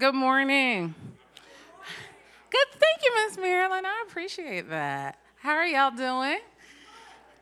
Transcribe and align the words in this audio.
Good 0.00 0.14
morning. 0.14 0.94
Good. 2.48 2.66
Thank 2.70 3.04
you, 3.04 3.12
Miss 3.16 3.36
Marilyn. 3.36 3.84
I 3.84 4.02
appreciate 4.08 4.70
that. 4.70 5.18
How 5.36 5.52
are 5.52 5.66
y'all 5.66 5.90
doing? 5.90 6.38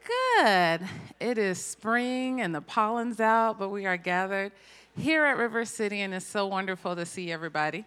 Good. 0.04 0.80
It 1.20 1.38
is 1.38 1.64
spring 1.64 2.40
and 2.40 2.52
the 2.52 2.60
pollen's 2.60 3.20
out, 3.20 3.60
but 3.60 3.68
we 3.68 3.86
are 3.86 3.96
gathered 3.96 4.50
here 4.96 5.24
at 5.24 5.36
River 5.36 5.64
City, 5.64 6.00
and 6.00 6.12
it's 6.12 6.26
so 6.26 6.48
wonderful 6.48 6.96
to 6.96 7.06
see 7.06 7.30
everybody. 7.30 7.84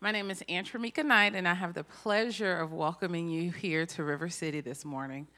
My 0.00 0.10
name 0.10 0.32
is 0.32 0.42
Antramika 0.48 1.04
Knight, 1.04 1.36
and 1.36 1.46
I 1.46 1.54
have 1.54 1.74
the 1.74 1.84
pleasure 1.84 2.56
of 2.56 2.72
welcoming 2.72 3.30
you 3.30 3.52
here 3.52 3.86
to 3.86 4.02
River 4.02 4.28
City 4.28 4.60
this 4.60 4.84
morning. 4.84 5.28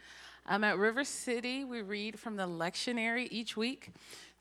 Um, 0.47 0.65
at 0.65 0.79
River 0.79 1.05
City, 1.05 1.65
we 1.65 1.83
read 1.83 2.19
from 2.19 2.37
the 2.37 2.47
lectionary 2.47 3.29
each 3.31 3.59
week. 3.59 3.91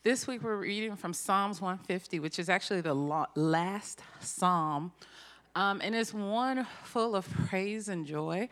This 0.04 0.28
week, 0.28 0.44
we're 0.44 0.56
reading 0.56 0.96
from 0.96 1.14
Psalms 1.14 1.60
150, 1.62 2.20
which 2.20 2.40
is 2.40 2.50
actually 2.50 2.82
the 2.82 2.94
last 2.94 4.02
psalm. 4.22 4.92
Um, 5.56 5.82
and 5.84 5.94
it's 5.94 6.14
one 6.14 6.66
full 6.84 7.16
of 7.16 7.30
praise 7.48 7.90
and 7.90 8.06
joy, 8.06 8.48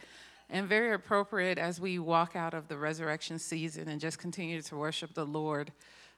and 0.50 0.68
very 0.68 0.94
appropriate 0.94 1.58
as 1.58 1.80
we 1.80 2.00
walk 2.00 2.36
out 2.36 2.54
of 2.54 2.68
the 2.68 2.78
resurrection 2.78 3.40
season 3.40 3.88
and 3.88 4.02
just 4.02 4.20
continue 4.20 4.62
to 4.62 4.76
worship 4.76 5.14
the 5.14 5.26
Lord 5.26 5.72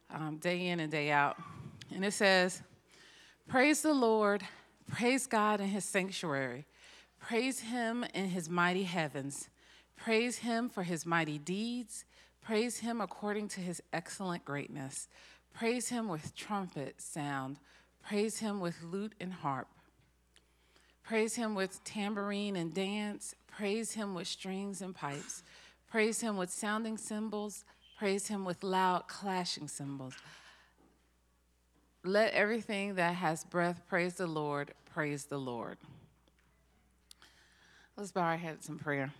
um, 0.09 0.37
day 0.37 0.67
in 0.67 0.79
and 0.79 0.91
day 0.91 1.11
out. 1.11 1.37
And 1.93 2.03
it 2.03 2.13
says, 2.13 2.61
Praise 3.47 3.81
the 3.81 3.93
Lord 3.93 4.43
Praise 4.89 5.27
God 5.27 5.61
in 5.61 5.67
his 5.67 5.85
sanctuary. 5.85 6.65
Praise 7.19 7.59
him 7.59 8.03
in 8.13 8.29
his 8.29 8.49
mighty 8.49 8.83
heavens. 8.83 9.49
Praise 9.95 10.39
him 10.39 10.69
for 10.69 10.83
his 10.83 11.05
mighty 11.05 11.37
deeds. 11.37 12.05
Praise 12.49 12.79
him 12.79 12.99
according 12.99 13.47
to 13.49 13.61
his 13.61 13.79
excellent 13.93 14.43
greatness. 14.43 15.07
Praise 15.53 15.89
him 15.89 16.07
with 16.07 16.35
trumpet 16.35 16.99
sound. 16.99 17.57
Praise 18.01 18.39
him 18.39 18.59
with 18.59 18.81
lute 18.81 19.13
and 19.21 19.31
harp. 19.31 19.67
Praise 21.03 21.35
him 21.35 21.53
with 21.53 21.83
tambourine 21.83 22.55
and 22.55 22.73
dance. 22.73 23.35
Praise 23.45 23.91
him 23.91 24.15
with 24.15 24.27
strings 24.27 24.81
and 24.81 24.95
pipes. 24.95 25.43
Praise 25.91 26.21
him 26.21 26.37
with 26.37 26.49
sounding 26.49 26.97
cymbals. 26.97 27.65
Praise 27.99 28.29
him 28.29 28.45
with 28.45 28.63
loud 28.63 29.07
clashing 29.07 29.67
cymbals. 29.67 30.15
Let 32.03 32.33
everything 32.33 32.95
that 32.95 33.13
has 33.13 33.43
breath 33.43 33.83
praise 33.87 34.15
the 34.15 34.25
Lord, 34.25 34.73
praise 34.91 35.25
the 35.25 35.37
Lord. 35.37 35.77
Let's 37.95 38.11
bow 38.11 38.21
our 38.21 38.37
heads 38.37 38.69
in 38.69 38.79
prayer. 38.79 39.13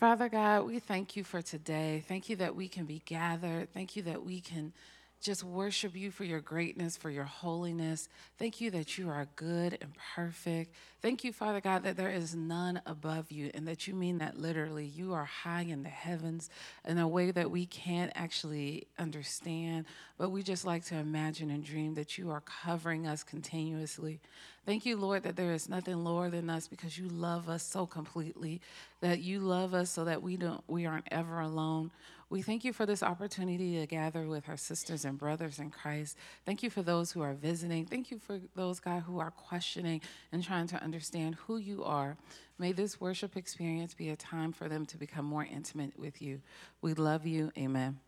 Father 0.00 0.30
God, 0.30 0.64
we 0.64 0.78
thank 0.78 1.14
you 1.14 1.24
for 1.24 1.42
today. 1.42 2.02
Thank 2.08 2.30
you 2.30 2.36
that 2.36 2.56
we 2.56 2.68
can 2.68 2.86
be 2.86 3.02
gathered. 3.04 3.70
Thank 3.74 3.96
you 3.96 4.02
that 4.04 4.24
we 4.24 4.40
can 4.40 4.72
just 5.20 5.44
worship 5.44 5.94
you 5.94 6.10
for 6.10 6.24
your 6.24 6.40
greatness, 6.40 6.96
for 6.96 7.10
your 7.10 7.24
holiness. 7.24 8.08
Thank 8.38 8.60
you 8.60 8.70
that 8.70 8.96
you 8.96 9.10
are 9.10 9.28
good 9.36 9.76
and 9.80 9.92
perfect. 10.14 10.74
Thank 11.02 11.24
you, 11.24 11.32
Father 11.32 11.60
God, 11.60 11.82
that 11.82 11.96
there 11.96 12.10
is 12.10 12.34
none 12.34 12.80
above 12.86 13.30
you 13.30 13.50
and 13.52 13.68
that 13.68 13.86
you 13.86 13.94
mean 13.94 14.18
that 14.18 14.38
literally. 14.38 14.86
You 14.86 15.12
are 15.12 15.24
high 15.24 15.62
in 15.62 15.82
the 15.82 15.90
heavens 15.90 16.48
in 16.86 16.98
a 16.98 17.06
way 17.08 17.30
that 17.32 17.50
we 17.50 17.66
can't 17.66 18.12
actually 18.14 18.86
understand, 18.98 19.84
but 20.16 20.30
we 20.30 20.42
just 20.42 20.64
like 20.64 20.84
to 20.86 20.96
imagine 20.96 21.50
and 21.50 21.64
dream 21.64 21.94
that 21.94 22.16
you 22.16 22.30
are 22.30 22.42
covering 22.64 23.06
us 23.06 23.22
continuously. 23.22 24.20
Thank 24.66 24.86
you, 24.86 24.96
Lord, 24.96 25.22
that 25.24 25.36
there 25.36 25.52
is 25.52 25.68
nothing 25.68 26.04
lower 26.04 26.30
than 26.30 26.48
us 26.48 26.68
because 26.68 26.98
you 26.98 27.08
love 27.08 27.48
us 27.48 27.62
so 27.62 27.86
completely, 27.86 28.60
that 29.00 29.20
you 29.20 29.40
love 29.40 29.74
us 29.74 29.90
so 29.90 30.04
that 30.04 30.22
we 30.22 30.36
don't 30.36 30.62
we 30.68 30.86
aren't 30.86 31.08
ever 31.10 31.40
alone. 31.40 31.90
We 32.30 32.42
thank 32.42 32.64
you 32.64 32.72
for 32.72 32.86
this 32.86 33.02
opportunity 33.02 33.80
to 33.80 33.86
gather 33.86 34.24
with 34.28 34.48
our 34.48 34.56
sisters 34.56 35.04
and 35.04 35.18
brothers 35.18 35.58
in 35.58 35.70
Christ. 35.70 36.16
Thank 36.46 36.62
you 36.62 36.70
for 36.70 36.80
those 36.80 37.10
who 37.10 37.22
are 37.22 37.34
visiting. 37.34 37.86
Thank 37.86 38.12
you 38.12 38.20
for 38.20 38.38
those, 38.54 38.78
God, 38.78 39.02
who 39.02 39.18
are 39.18 39.32
questioning 39.32 40.00
and 40.30 40.44
trying 40.44 40.68
to 40.68 40.80
understand 40.80 41.34
who 41.46 41.56
you 41.56 41.82
are. 41.82 42.16
May 42.56 42.70
this 42.70 43.00
worship 43.00 43.36
experience 43.36 43.94
be 43.94 44.10
a 44.10 44.16
time 44.16 44.52
for 44.52 44.68
them 44.68 44.86
to 44.86 44.96
become 44.96 45.24
more 45.24 45.44
intimate 45.44 45.98
with 45.98 46.22
you. 46.22 46.40
We 46.82 46.94
love 46.94 47.26
you. 47.26 47.50
Amen. 47.58 47.98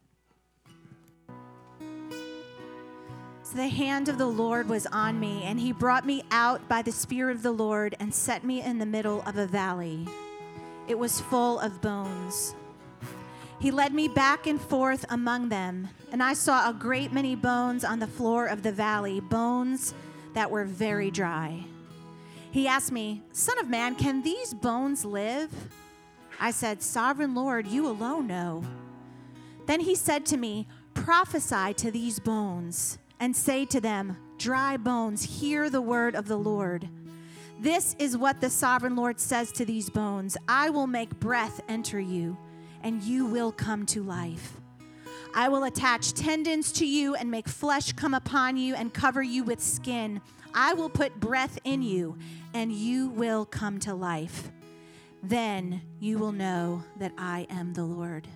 So 3.43 3.57
the 3.57 3.67
hand 3.67 4.09
of 4.09 4.19
the 4.19 4.27
Lord 4.27 4.69
was 4.69 4.87
on 4.87 5.19
me, 5.19 5.43
and 5.43 5.59
he 5.59 5.73
brought 5.73 6.07
me 6.07 6.23
out 6.31 6.69
by 6.69 6.83
the 6.83 6.93
Spirit 6.93 7.35
of 7.35 7.43
the 7.43 7.51
Lord 7.51 7.97
and 7.99 8.15
set 8.15 8.45
me 8.45 8.63
in 8.63 8.79
the 8.79 8.87
middle 8.87 9.23
of 9.23 9.37
a 9.37 9.49
valley. 9.49 10.07
It 10.87 10.97
was 10.97 11.21
full 11.21 11.59
of 11.59 11.81
bones. 11.81 12.55
He 13.63 13.71
led 13.71 13.95
me 13.95 14.09
back 14.09 14.49
and 14.49 14.61
forth 14.61 15.05
among 15.09 15.49
them, 15.49 15.89
and 16.11 16.21
I 16.21 16.33
saw 16.33 16.69
a 16.69 16.75
great 16.75 17.13
many 17.13 17.37
bones 17.37 17.85
on 17.85 18.01
the 18.01 18.09
floor 18.09 18.47
of 18.47 18.65
the 18.65 18.73
valley, 18.73 19.21
bones 19.21 19.95
that 20.35 20.51
were 20.51 20.65
very 20.65 21.13
dry. 21.13 21.63
He 22.51 22.67
asked 22.67 22.91
me, 22.91 23.23
Son 23.31 23.57
of 23.61 23.71
man, 23.71 23.95
can 23.95 24.21
these 24.21 24.53
bones 24.53 25.05
live? 25.05 25.53
I 26.41 26.51
said, 26.51 26.83
Sovereign 26.83 27.37
Lord, 27.37 27.69
you 27.69 27.87
alone 27.87 28.27
know. 28.27 28.65
Then 29.67 29.79
he 29.79 29.95
said 29.95 30.27
to 30.27 30.37
me, 30.37 30.67
Prophesy 30.95 31.73
to 31.75 31.93
these 31.93 32.19
bones 32.19 32.99
and 33.21 33.37
say 33.37 33.65
to 33.67 33.81
them, 33.81 34.17
Dry 34.39 34.77
bones, 34.77 35.39
hear 35.39 35.71
the 35.71 35.81
word 35.81 36.17
of 36.17 36.27
the 36.27 36.37
Lord. 36.37 36.89
This 37.61 37.95
is 38.01 38.17
what 38.17 38.41
the 38.41 38.51
sovereign 38.51 38.97
Lord 38.97 39.21
says 39.21 39.53
to 39.53 39.65
these 39.65 39.89
bones 39.89 40.37
I 40.49 40.71
will 40.71 40.89
make 40.89 41.21
breath 41.21 41.61
enter 41.69 42.01
you 42.01 42.37
and 42.83 43.03
you 43.03 43.27
will 43.27 43.53
come 43.53 43.87
to 43.87 44.03
life. 44.03 44.57
I 45.35 45.49
will 45.49 45.65
attach 45.65 46.13
tendons 46.13 46.73
to 46.73 46.87
you 46.87 47.15
and 47.15 47.31
make 47.31 47.49
flesh 47.49 47.93
come 47.93 48.13
upon 48.13 48.57
you 48.57 48.75
and 48.75 48.93
cover 48.93 49.23
you 49.23 49.45
with 49.45 49.61
skin. 49.61 50.21
I 50.55 50.75
will 50.75 50.91
put 50.91 51.19
breath 51.19 51.59
in 51.65 51.83
you, 51.83 52.19
and 52.53 52.71
you 52.71 53.09
will 53.09 53.47
come 53.47 53.79
to 53.81 53.95
life. 53.95 54.51
Then 55.23 55.81
you 56.01 56.19
will 56.19 56.33
know 56.33 56.85
that 56.99 57.13
I 57.17 57.47
am 57.49 57.73
the 57.73 57.85
Lord. 57.85 58.29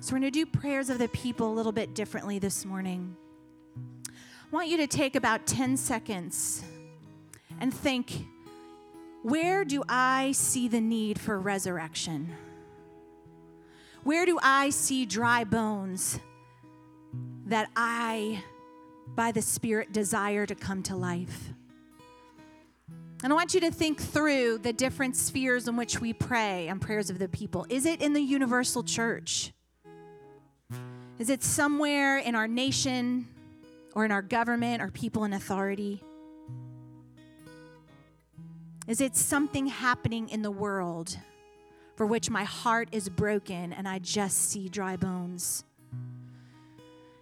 So, 0.00 0.12
we're 0.12 0.20
going 0.20 0.32
to 0.32 0.38
do 0.38 0.46
prayers 0.46 0.90
of 0.90 0.98
the 0.98 1.08
people 1.08 1.52
a 1.52 1.54
little 1.54 1.72
bit 1.72 1.94
differently 1.94 2.38
this 2.38 2.64
morning. 2.64 3.16
I 4.08 4.10
want 4.50 4.68
you 4.68 4.76
to 4.78 4.86
take 4.86 5.14
about 5.14 5.46
10 5.46 5.76
seconds 5.76 6.64
and 7.60 7.72
think 7.72 8.26
where 9.22 9.64
do 9.64 9.82
I 9.88 10.32
see 10.32 10.68
the 10.68 10.80
need 10.80 11.20
for 11.20 11.38
resurrection? 11.38 12.34
Where 14.02 14.24
do 14.24 14.38
I 14.42 14.70
see 14.70 15.04
dry 15.04 15.44
bones 15.44 16.18
that 17.46 17.68
I, 17.76 18.42
by 19.14 19.30
the 19.30 19.42
Spirit, 19.42 19.92
desire 19.92 20.46
to 20.46 20.54
come 20.54 20.82
to 20.84 20.96
life? 20.96 21.52
And 23.22 23.30
I 23.30 23.36
want 23.36 23.52
you 23.52 23.60
to 23.60 23.70
think 23.70 24.00
through 24.00 24.58
the 24.58 24.72
different 24.72 25.16
spheres 25.16 25.68
in 25.68 25.76
which 25.76 26.00
we 26.00 26.14
pray 26.14 26.68
and 26.68 26.80
prayers 26.80 27.10
of 27.10 27.18
the 27.18 27.28
people. 27.28 27.66
Is 27.68 27.84
it 27.84 28.00
in 28.00 28.14
the 28.14 28.22
universal 28.22 28.82
church? 28.82 29.52
Is 31.18 31.28
it 31.28 31.42
somewhere 31.42 32.16
in 32.16 32.34
our 32.34 32.48
nation 32.48 33.28
or 33.94 34.06
in 34.06 34.10
our 34.12 34.22
government 34.22 34.80
or 34.80 34.90
people 34.90 35.24
in 35.24 35.34
authority? 35.34 36.02
Is 38.88 39.02
it 39.02 39.14
something 39.14 39.66
happening 39.66 40.30
in 40.30 40.40
the 40.40 40.50
world 40.50 41.18
for 42.00 42.06
which 42.06 42.30
my 42.30 42.44
heart 42.44 42.88
is 42.92 43.10
broken 43.10 43.74
and 43.74 43.86
I 43.86 43.98
just 43.98 44.48
see 44.48 44.70
dry 44.70 44.96
bones? 44.96 45.64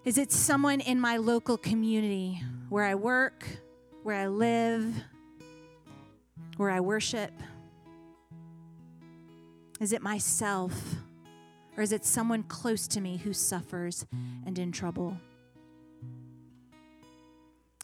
Is 0.05 0.19
it 0.19 0.31
someone 0.31 0.79
in 0.79 1.01
my 1.01 1.17
local 1.17 1.57
community 1.57 2.41
where 2.69 2.85
I 2.85 2.95
work, 2.95 3.45
where 4.05 4.15
I 4.15 4.29
live, 4.29 4.95
where 6.59 6.71
I 6.71 6.79
worship? 6.79 7.33
Is 9.81 9.93
it 9.93 10.01
myself? 10.01 10.81
Or 11.77 11.83
is 11.83 11.91
it 11.91 12.05
someone 12.05 12.45
close 12.45 12.87
to 12.87 13.01
me 13.01 13.17
who 13.17 13.33
suffers 13.33 14.07
and 14.47 14.57
in 14.61 14.71
trouble? 14.71 15.17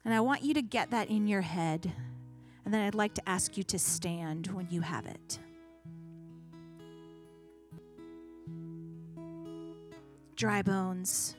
And 0.05 0.15
I 0.15 0.21
want 0.21 0.43
you 0.43 0.55
to 0.55 0.63
get 0.63 0.93
that 0.93 1.11
in 1.11 1.27
your 1.27 1.41
head. 1.41 1.93
And 2.65 2.73
then 2.73 2.83
I'd 2.83 2.95
like 2.95 3.15
to 3.15 3.29
ask 3.29 3.57
you 3.57 3.65
to 3.65 3.81
stand 3.81 4.47
when 4.47 4.69
you 4.71 4.83
have 4.83 5.07
it. 5.07 5.41
Dry 10.37 10.63
bones, 10.63 11.37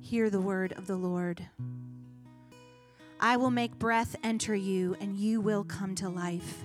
hear 0.00 0.30
the 0.30 0.40
word 0.40 0.72
of 0.72 0.86
the 0.86 0.96
Lord. 0.96 1.46
I 3.20 3.36
will 3.36 3.50
make 3.50 3.78
breath 3.78 4.16
enter 4.22 4.54
you, 4.54 4.96
and 5.00 5.16
you 5.16 5.40
will 5.40 5.64
come 5.64 5.94
to 5.96 6.08
life. 6.08 6.64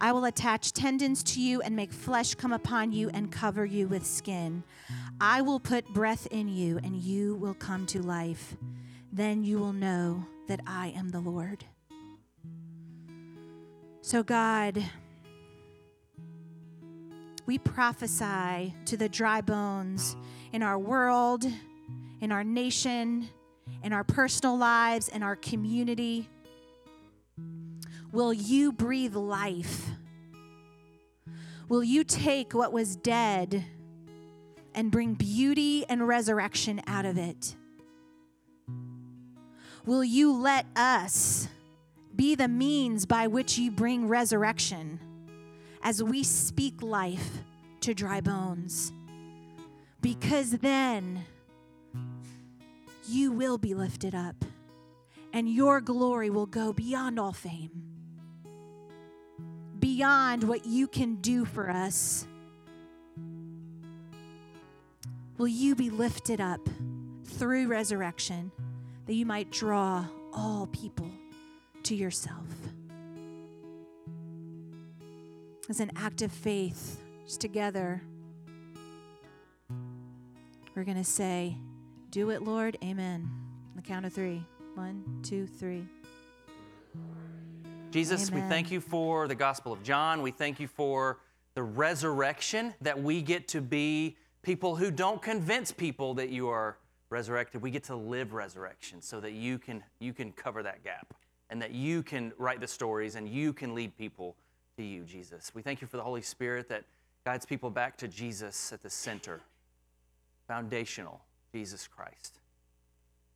I 0.00 0.12
will 0.12 0.24
attach 0.24 0.72
tendons 0.72 1.22
to 1.24 1.40
you 1.40 1.62
and 1.62 1.74
make 1.74 1.92
flesh 1.92 2.34
come 2.34 2.52
upon 2.52 2.92
you 2.92 3.10
and 3.10 3.30
cover 3.30 3.64
you 3.64 3.88
with 3.88 4.06
skin. 4.06 4.64
I 5.20 5.40
will 5.40 5.60
put 5.60 5.94
breath 5.94 6.26
in 6.30 6.48
you, 6.48 6.78
and 6.82 6.96
you 6.96 7.36
will 7.36 7.54
come 7.54 7.86
to 7.86 8.02
life. 8.02 8.56
Then 9.12 9.44
you 9.44 9.58
will 9.58 9.72
know 9.72 10.26
that 10.48 10.60
I 10.66 10.88
am 10.88 11.10
the 11.10 11.20
Lord. 11.20 11.64
So, 14.02 14.22
God, 14.22 14.84
we 17.46 17.58
prophesy 17.58 18.74
to 18.86 18.96
the 18.96 19.08
dry 19.08 19.40
bones 19.40 20.16
in 20.52 20.62
our 20.62 20.78
world, 20.78 21.44
in 22.20 22.32
our 22.32 22.44
nation, 22.44 23.28
in 23.82 23.92
our 23.92 24.04
personal 24.04 24.56
lives, 24.56 25.08
in 25.08 25.22
our 25.22 25.36
community? 25.36 26.28
Will 28.12 28.32
you 28.32 28.72
breathe 28.72 29.14
life? 29.14 29.90
Will 31.68 31.84
you 31.84 32.04
take 32.04 32.54
what 32.54 32.72
was 32.72 32.96
dead 32.96 33.64
and 34.74 34.90
bring 34.90 35.14
beauty 35.14 35.84
and 35.88 36.06
resurrection 36.06 36.80
out 36.86 37.04
of 37.04 37.18
it? 37.18 37.56
Will 39.84 40.04
you 40.04 40.32
let 40.32 40.66
us 40.76 41.48
be 42.16 42.34
the 42.34 42.48
means 42.48 43.06
by 43.06 43.26
which 43.26 43.58
you 43.58 43.70
bring 43.70 44.08
resurrection 44.08 45.00
as 45.84 46.02
we 46.02 46.24
speak 46.24 46.82
life 46.82 47.38
to 47.80 47.94
dry 47.94 48.20
bones? 48.20 48.92
Because 50.00 50.50
then 50.50 51.24
you 53.06 53.30
will 53.30 53.58
be 53.58 53.74
lifted 53.74 54.14
up 54.14 54.44
and 55.32 55.48
your 55.48 55.80
glory 55.80 56.30
will 56.30 56.46
go 56.46 56.72
beyond 56.72 57.20
all 57.20 57.32
fame 57.32 57.94
beyond 59.84 60.42
what 60.42 60.64
you 60.64 60.88
can 60.88 61.14
do 61.16 61.44
for 61.44 61.70
us. 61.70 62.26
Will 65.36 65.46
you 65.46 65.74
be 65.74 65.90
lifted 65.90 66.40
up 66.40 66.60
through 67.24 67.68
resurrection 67.68 68.50
that 69.06 69.14
you 69.14 69.26
might 69.26 69.52
draw 69.52 70.06
all 70.32 70.66
people 70.72 71.10
to 71.82 71.94
yourself? 71.94 72.73
As 75.68 75.80
an 75.80 75.90
act 75.96 76.20
of 76.20 76.30
faith, 76.30 77.00
just 77.24 77.40
together, 77.40 78.02
we're 80.76 80.84
going 80.84 80.98
to 80.98 81.04
say, 81.04 81.56
Do 82.10 82.28
it, 82.30 82.42
Lord. 82.42 82.76
Amen. 82.84 83.30
On 83.70 83.76
the 83.76 83.82
count 83.82 84.04
of 84.04 84.12
three. 84.12 84.44
One, 84.74 85.02
two, 85.22 85.46
three. 85.46 85.86
Jesus, 87.90 88.28
Amen. 88.28 88.42
we 88.42 88.48
thank 88.50 88.70
you 88.70 88.80
for 88.80 89.26
the 89.26 89.34
Gospel 89.34 89.72
of 89.72 89.82
John. 89.82 90.20
We 90.20 90.32
thank 90.32 90.60
you 90.60 90.68
for 90.68 91.20
the 91.54 91.62
resurrection 91.62 92.74
that 92.82 93.00
we 93.00 93.22
get 93.22 93.48
to 93.48 93.62
be 93.62 94.16
people 94.42 94.76
who 94.76 94.90
don't 94.90 95.22
convince 95.22 95.72
people 95.72 96.12
that 96.14 96.28
you 96.28 96.48
are 96.48 96.76
resurrected. 97.08 97.62
We 97.62 97.70
get 97.70 97.84
to 97.84 97.96
live 97.96 98.34
resurrection 98.34 99.00
so 99.00 99.18
that 99.20 99.32
you 99.32 99.58
can 99.58 99.82
you 99.98 100.12
can 100.12 100.32
cover 100.32 100.62
that 100.62 100.84
gap 100.84 101.14
and 101.48 101.62
that 101.62 101.70
you 101.70 102.02
can 102.02 102.32
write 102.36 102.60
the 102.60 102.66
stories 102.66 103.14
and 103.14 103.26
you 103.26 103.54
can 103.54 103.74
lead 103.74 103.96
people 103.96 104.36
to 104.76 104.82
you, 104.82 105.04
Jesus. 105.04 105.52
We 105.54 105.62
thank 105.62 105.80
you 105.80 105.86
for 105.86 105.96
the 105.96 106.02
Holy 106.02 106.22
Spirit 106.22 106.68
that 106.68 106.84
guides 107.24 107.46
people 107.46 107.70
back 107.70 107.96
to 107.98 108.08
Jesus 108.08 108.72
at 108.72 108.82
the 108.82 108.90
center. 108.90 109.40
Foundational, 110.48 111.20
Jesus 111.52 111.86
Christ. 111.86 112.38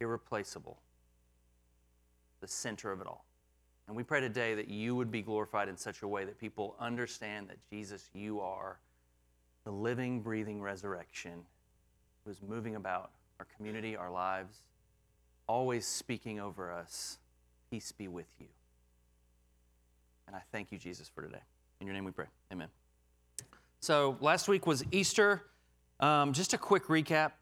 Irreplaceable. 0.00 0.78
The 2.40 2.48
center 2.48 2.92
of 2.92 3.00
it 3.00 3.06
all. 3.06 3.24
And 3.86 3.96
we 3.96 4.02
pray 4.02 4.20
today 4.20 4.54
that 4.54 4.68
you 4.68 4.94
would 4.94 5.10
be 5.10 5.22
glorified 5.22 5.68
in 5.68 5.76
such 5.76 6.02
a 6.02 6.08
way 6.08 6.24
that 6.24 6.38
people 6.38 6.76
understand 6.78 7.48
that 7.48 7.56
Jesus, 7.70 8.10
you 8.12 8.40
are 8.40 8.78
the 9.64 9.70
living, 9.70 10.20
breathing 10.20 10.60
resurrection 10.60 11.44
who 12.24 12.30
is 12.30 12.42
moving 12.46 12.76
about 12.76 13.10
our 13.38 13.46
community, 13.56 13.96
our 13.96 14.10
lives, 14.10 14.58
always 15.46 15.86
speaking 15.86 16.38
over 16.38 16.70
us. 16.70 17.18
Peace 17.70 17.92
be 17.92 18.08
with 18.08 18.28
you. 18.38 18.46
And 20.28 20.36
I 20.36 20.42
thank 20.52 20.70
you, 20.70 20.78
Jesus, 20.78 21.08
for 21.08 21.22
today. 21.22 21.40
In 21.80 21.86
your 21.86 21.94
name 21.94 22.04
we 22.04 22.10
pray. 22.10 22.26
Amen. 22.52 22.68
So 23.80 24.18
last 24.20 24.46
week 24.46 24.66
was 24.66 24.84
Easter. 24.92 25.42
Um, 26.00 26.34
just 26.34 26.52
a 26.52 26.58
quick 26.58 26.84
recap 26.84 27.32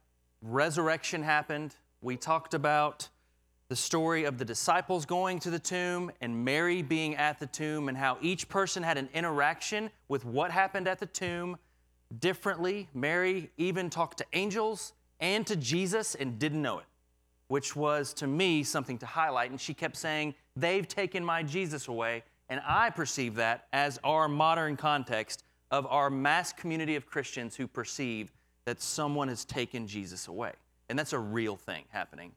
resurrection 0.41 1.25
happened. 1.25 1.75
We 2.01 2.17
talked 2.17 2.55
about 2.55 3.09
the 3.69 3.75
story 3.75 4.23
of 4.23 4.39
the 4.39 4.45
disciples 4.45 5.05
going 5.05 5.41
to 5.41 5.51
the 5.51 5.59
tomb 5.59 6.13
and 6.21 6.45
Mary 6.45 6.81
being 6.81 7.17
at 7.17 7.41
the 7.41 7.47
tomb, 7.47 7.89
and 7.89 7.99
how 7.99 8.19
each 8.23 8.49
person 8.49 8.85
had 8.85 8.97
an 8.97 9.09
interaction 9.13 9.91
with 10.07 10.25
what 10.25 10.53
happened 10.53 10.87
at 10.87 11.01
the 11.01 11.07
tomb 11.07 11.57
differently. 12.21 12.89
Mary 12.95 13.51
even 13.57 13.91
talked 13.91 14.19
to 14.19 14.27
angels 14.33 14.93
and 15.19 15.45
to 15.49 15.57
Jesus 15.57 16.15
and 16.15 16.39
didn't 16.39 16.63
know 16.63 16.79
it, 16.79 16.87
which 17.49 17.75
was 17.75 18.15
to 18.15 18.29
me 18.29 18.63
something 18.63 18.99
to 18.99 19.07
highlight. 19.07 19.51
And 19.51 19.61
she 19.61 19.75
kept 19.75 19.97
saying, 19.97 20.37
They've 20.55 20.87
taken 20.87 21.25
my 21.25 21.43
Jesus 21.43 21.89
away. 21.89 22.23
And 22.49 22.61
I 22.67 22.91
perceive 22.91 23.37
that 23.37 23.67
as 23.73 23.99
our 24.05 24.29
modern 24.29 24.77
context 24.77 25.45
of 25.71 25.87
our 25.87 26.11
mass 26.11 26.53
community 26.53 26.95
of 26.95 27.07
Christians 27.07 27.57
who 27.57 27.67
perceive 27.67 28.33
that 28.65 28.81
someone 28.81 29.29
has 29.29 29.45
taken 29.45 29.87
Jesus 29.87 30.29
away. 30.29 30.53
And 30.89 30.99
that's 30.99 31.13
a 31.13 31.19
real 31.19 31.57
thing 31.57 31.85
happening. 31.91 32.33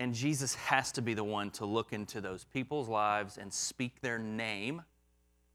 And 0.00 0.14
Jesus 0.14 0.54
has 0.54 0.92
to 0.92 1.02
be 1.02 1.14
the 1.14 1.24
one 1.24 1.50
to 1.52 1.66
look 1.66 1.92
into 1.92 2.20
those 2.20 2.44
people's 2.44 2.88
lives 2.88 3.38
and 3.38 3.52
speak 3.52 4.00
their 4.00 4.18
name 4.18 4.82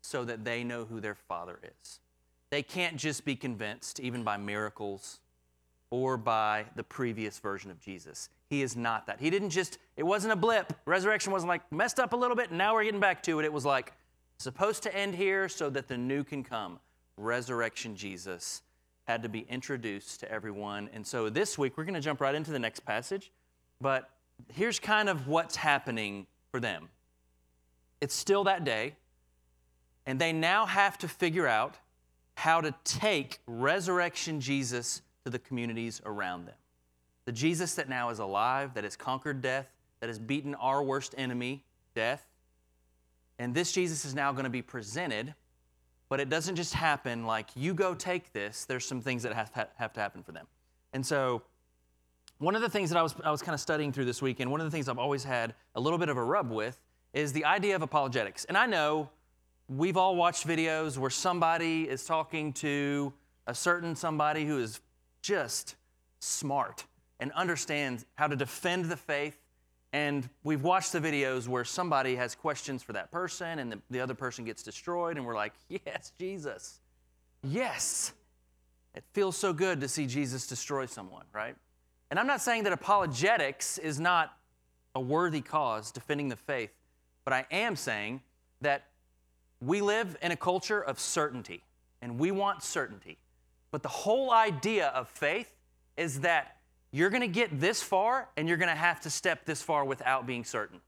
so 0.01 0.25
that 0.25 0.43
they 0.43 0.63
know 0.63 0.85
who 0.85 0.99
their 0.99 1.15
Father 1.15 1.59
is. 1.63 1.99
They 2.49 2.61
can't 2.61 2.97
just 2.97 3.25
be 3.25 3.35
convinced, 3.35 3.99
even 3.99 4.23
by 4.23 4.37
miracles 4.37 5.19
or 5.93 6.17
by 6.17 6.65
the 6.75 6.83
previous 6.83 7.37
version 7.37 7.69
of 7.69 7.79
Jesus. 7.79 8.29
He 8.49 8.63
is 8.63 8.75
not 8.75 9.05
that. 9.05 9.19
He 9.19 9.29
didn't 9.29 9.51
just, 9.51 9.77
it 9.95 10.01
wasn't 10.01 10.33
a 10.33 10.35
blip. 10.35 10.73
Resurrection 10.87 11.31
wasn't 11.31 11.49
like 11.49 11.71
messed 11.71 11.99
up 11.99 12.13
a 12.13 12.15
little 12.15 12.35
bit 12.35 12.49
and 12.49 12.57
now 12.57 12.73
we're 12.73 12.83
getting 12.83 12.99
back 12.99 13.21
to 13.21 13.39
it. 13.39 13.45
It 13.45 13.53
was 13.53 13.63
like 13.63 13.93
supposed 14.39 14.81
to 14.83 14.95
end 14.95 15.13
here 15.13 15.47
so 15.47 15.69
that 15.69 15.87
the 15.87 15.95
new 15.95 16.23
can 16.23 16.43
come. 16.43 16.79
Resurrection 17.15 17.95
Jesus 17.95 18.63
had 19.03 19.21
to 19.21 19.29
be 19.29 19.41
introduced 19.41 20.19
to 20.21 20.31
everyone. 20.31 20.89
And 20.93 21.05
so 21.05 21.29
this 21.29 21.59
week 21.59 21.77
we're 21.77 21.83
going 21.83 21.93
to 21.93 22.01
jump 22.01 22.21
right 22.21 22.33
into 22.33 22.49
the 22.49 22.57
next 22.57 22.79
passage. 22.79 23.31
But 23.79 24.09
here's 24.51 24.79
kind 24.79 25.09
of 25.09 25.27
what's 25.27 25.55
happening 25.55 26.25
for 26.49 26.59
them 26.59 26.89
it's 28.01 28.15
still 28.15 28.45
that 28.45 28.63
day, 28.63 28.95
and 30.07 30.19
they 30.19 30.33
now 30.33 30.65
have 30.65 30.97
to 30.97 31.07
figure 31.07 31.45
out 31.45 31.75
how 32.33 32.61
to 32.61 32.73
take 32.83 33.41
resurrection 33.45 34.41
Jesus 34.41 35.03
to 35.25 35.31
the 35.31 35.39
communities 35.39 36.01
around 36.05 36.45
them. 36.45 36.55
The 37.25 37.31
Jesus 37.31 37.75
that 37.75 37.87
now 37.87 38.09
is 38.09 38.19
alive, 38.19 38.73
that 38.73 38.83
has 38.83 38.95
conquered 38.95 39.41
death, 39.41 39.67
that 40.01 40.07
has 40.07 40.19
beaten 40.19 40.55
our 40.55 40.83
worst 40.83 41.15
enemy, 41.17 41.63
death. 41.95 42.25
And 43.39 43.55
this 43.55 43.71
Jesus 43.71 44.03
is 44.03 44.13
now 44.13 44.31
going 44.33 44.43
to 44.43 44.49
be 44.49 44.61
presented, 44.61 45.33
but 46.09 46.19
it 46.19 46.29
doesn't 46.29 46.55
just 46.55 46.73
happen 46.73 47.25
like 47.25 47.47
you 47.55 47.73
go 47.73 47.95
take 47.95 48.33
this. 48.33 48.65
There's 48.65 48.85
some 48.85 49.01
things 49.01 49.23
that 49.23 49.33
have, 49.33 49.53
to 49.93 49.99
happen 49.99 50.23
for 50.23 50.33
them. 50.33 50.45
And 50.91 51.05
so 51.05 51.41
one 52.39 52.55
of 52.55 52.61
the 52.61 52.69
things 52.69 52.89
that 52.89 52.99
I 52.99 53.01
was, 53.01 53.15
I 53.23 53.31
was 53.31 53.41
kind 53.41 53.53
of 53.53 53.61
studying 53.61 53.93
through 53.93 54.05
this 54.05 54.21
week, 54.21 54.41
and 54.41 54.51
one 54.51 54.59
of 54.59 54.65
the 54.65 54.71
things 54.71 54.89
I've 54.89 54.99
always 54.99 55.23
had 55.23 55.55
a 55.75 55.79
little 55.79 55.97
bit 55.97 56.09
of 56.09 56.17
a 56.17 56.23
rub 56.23 56.51
with, 56.51 56.77
is 57.13 57.31
the 57.31 57.45
idea 57.45 57.75
of 57.75 57.81
apologetics. 57.81 58.43
And 58.45 58.57
I 58.57 58.65
know 58.65 59.09
we've 59.69 59.95
all 59.95 60.15
watched 60.15 60.45
videos 60.45 60.97
where 60.97 61.09
somebody 61.09 61.83
is 61.83 62.05
talking 62.05 62.51
to 62.53 63.13
a 63.47 63.55
certain 63.55 63.95
somebody 63.95 64.45
who 64.45 64.59
is 64.59 64.81
just 65.23 65.75
smart 66.19 66.85
and 67.19 67.31
understands 67.31 68.05
how 68.15 68.27
to 68.27 68.35
defend 68.35 68.85
the 68.85 68.97
faith. 68.97 69.39
And 69.93 70.29
we've 70.43 70.61
watched 70.61 70.91
the 70.91 70.99
videos 70.99 71.47
where 71.47 71.63
somebody 71.63 72.15
has 72.15 72.35
questions 72.35 72.83
for 72.83 72.93
that 72.93 73.11
person 73.11 73.59
and 73.59 73.71
the, 73.71 73.79
the 73.89 73.99
other 73.99 74.13
person 74.13 74.43
gets 74.45 74.61
destroyed, 74.61 75.17
and 75.17 75.25
we're 75.25 75.35
like, 75.35 75.53
yes, 75.69 76.11
Jesus. 76.19 76.79
Yes. 77.43 78.13
It 78.93 79.03
feels 79.13 79.35
so 79.37 79.53
good 79.53 79.81
to 79.81 79.87
see 79.87 80.05
Jesus 80.05 80.45
destroy 80.45 80.85
someone, 80.85 81.25
right? 81.33 81.55
And 82.11 82.19
I'm 82.19 82.27
not 82.27 82.41
saying 82.41 82.63
that 82.63 82.73
apologetics 82.73 83.77
is 83.77 83.99
not 83.99 84.37
a 84.93 84.99
worthy 84.99 85.41
cause, 85.41 85.91
defending 85.91 86.29
the 86.29 86.35
faith, 86.35 86.71
but 87.25 87.33
I 87.33 87.45
am 87.49 87.75
saying 87.75 88.21
that 88.61 88.85
we 89.61 89.81
live 89.81 90.17
in 90.21 90.31
a 90.31 90.35
culture 90.35 90.81
of 90.81 90.99
certainty, 90.99 91.63
and 92.01 92.19
we 92.19 92.31
want 92.31 92.63
certainty. 92.63 93.17
But 93.73 93.81
the 93.81 93.89
whole 93.89 94.31
idea 94.31 94.89
of 94.89 95.09
faith 95.09 95.51
is 95.97 96.19
that 96.19 96.57
you're 96.91 97.09
going 97.09 97.21
to 97.21 97.27
get 97.27 97.59
this 97.59 97.81
far, 97.81 98.29
and 98.37 98.47
you're 98.47 98.57
going 98.57 98.69
to 98.69 98.75
have 98.75 99.01
to 99.01 99.09
step 99.09 99.45
this 99.45 99.63
far 99.63 99.83
without 99.83 100.27
being 100.27 100.43
certain. 100.43 100.79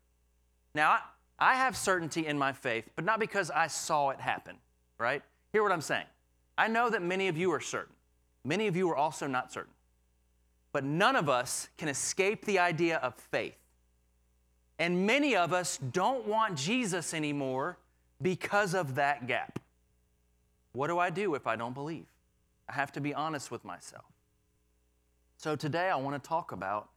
Now, 0.75 0.99
I 1.39 1.55
have 1.55 1.75
certainty 1.75 2.27
in 2.27 2.37
my 2.37 2.53
faith, 2.53 2.87
but 2.95 3.03
not 3.03 3.19
because 3.19 3.49
I 3.49 3.65
saw 3.65 4.11
it 4.11 4.19
happen, 4.19 4.57
right? 4.99 5.23
Hear 5.51 5.63
what 5.63 5.71
I'm 5.71 5.81
saying. 5.81 6.05
I 6.59 6.67
know 6.67 6.91
that 6.91 7.01
many 7.01 7.27
of 7.27 7.35
you 7.35 7.51
are 7.53 7.59
certain. 7.59 7.95
Many 8.43 8.67
of 8.67 8.75
you 8.75 8.87
are 8.91 8.95
also 8.95 9.25
not 9.25 9.51
certain. 9.51 9.73
But 10.71 10.83
none 10.83 11.15
of 11.15 11.27
us 11.27 11.69
can 11.79 11.89
escape 11.89 12.45
the 12.45 12.59
idea 12.59 12.97
of 12.97 13.15
faith. 13.15 13.57
And 14.77 15.07
many 15.07 15.35
of 15.35 15.53
us 15.53 15.79
don't 15.91 16.27
want 16.27 16.55
Jesus 16.55 17.15
anymore 17.15 17.79
because 18.21 18.75
of 18.75 18.93
that 18.93 19.25
gap. 19.25 19.57
What 20.73 20.85
do 20.89 20.99
I 20.99 21.09
do 21.09 21.33
if 21.33 21.47
I 21.47 21.55
don't 21.55 21.73
believe? 21.73 22.05
I 22.67 22.73
have 22.73 22.91
to 22.93 23.01
be 23.01 23.13
honest 23.13 23.51
with 23.51 23.63
myself. 23.63 24.05
So 25.37 25.55
today 25.55 25.89
I 25.89 25.95
want 25.95 26.21
to 26.21 26.27
talk 26.27 26.51
about 26.51 26.89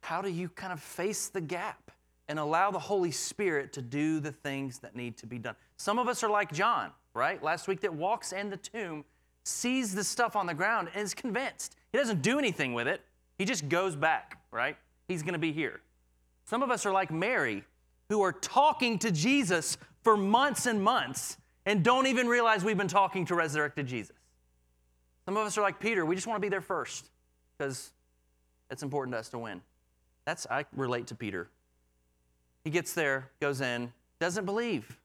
how 0.00 0.20
do 0.20 0.28
you 0.28 0.48
kind 0.48 0.72
of 0.72 0.80
face 0.80 1.28
the 1.28 1.40
gap 1.40 1.90
and 2.28 2.38
allow 2.38 2.70
the 2.70 2.78
Holy 2.78 3.10
Spirit 3.10 3.72
to 3.74 3.82
do 3.82 4.20
the 4.20 4.32
things 4.32 4.80
that 4.80 4.96
need 4.96 5.16
to 5.18 5.26
be 5.26 5.38
done. 5.38 5.54
Some 5.76 5.98
of 5.98 6.08
us 6.08 6.22
are 6.22 6.30
like 6.30 6.52
John, 6.52 6.90
right? 7.14 7.42
Last 7.42 7.68
week 7.68 7.80
that 7.80 7.94
walks 7.94 8.32
in 8.32 8.50
the 8.50 8.56
tomb, 8.56 9.04
sees 9.44 9.94
the 9.94 10.02
stuff 10.02 10.34
on 10.34 10.46
the 10.46 10.54
ground 10.54 10.88
and 10.94 11.04
is 11.04 11.14
convinced. 11.14 11.76
He 11.92 11.98
doesn't 11.98 12.22
do 12.22 12.38
anything 12.38 12.74
with 12.74 12.88
it. 12.88 13.00
He 13.38 13.44
just 13.44 13.68
goes 13.68 13.94
back, 13.94 14.40
right? 14.50 14.76
he's 15.08 15.22
going 15.22 15.34
to 15.34 15.38
be 15.38 15.52
here. 15.52 15.80
Some 16.44 16.62
of 16.62 16.70
us 16.70 16.86
are 16.86 16.92
like 16.92 17.10
Mary, 17.10 17.64
who 18.08 18.22
are 18.22 18.32
talking 18.32 18.98
to 19.00 19.10
Jesus 19.10 19.76
for 20.02 20.16
months 20.16 20.66
and 20.66 20.82
months 20.82 21.38
and 21.64 21.82
don't 21.82 22.06
even 22.06 22.28
realize 22.28 22.64
we've 22.64 22.78
been 22.78 22.88
talking 22.88 23.24
to 23.26 23.34
resurrected 23.34 23.86
Jesus. 23.86 24.14
Some 25.26 25.36
of 25.36 25.46
us 25.46 25.58
are 25.58 25.62
like 25.62 25.80
Peter, 25.80 26.06
we 26.06 26.14
just 26.14 26.26
want 26.26 26.38
to 26.38 26.40
be 26.40 26.48
there 26.48 26.60
first 26.60 27.10
because 27.58 27.92
it's 28.70 28.82
important 28.82 29.14
to 29.14 29.18
us 29.18 29.28
to 29.30 29.38
win. 29.38 29.60
That's 30.24 30.46
I 30.50 30.64
relate 30.74 31.08
to 31.08 31.14
Peter. 31.14 31.48
He 32.64 32.70
gets 32.70 32.94
there, 32.94 33.30
goes 33.40 33.60
in, 33.60 33.92
doesn't 34.18 34.44
believe. 34.44 34.96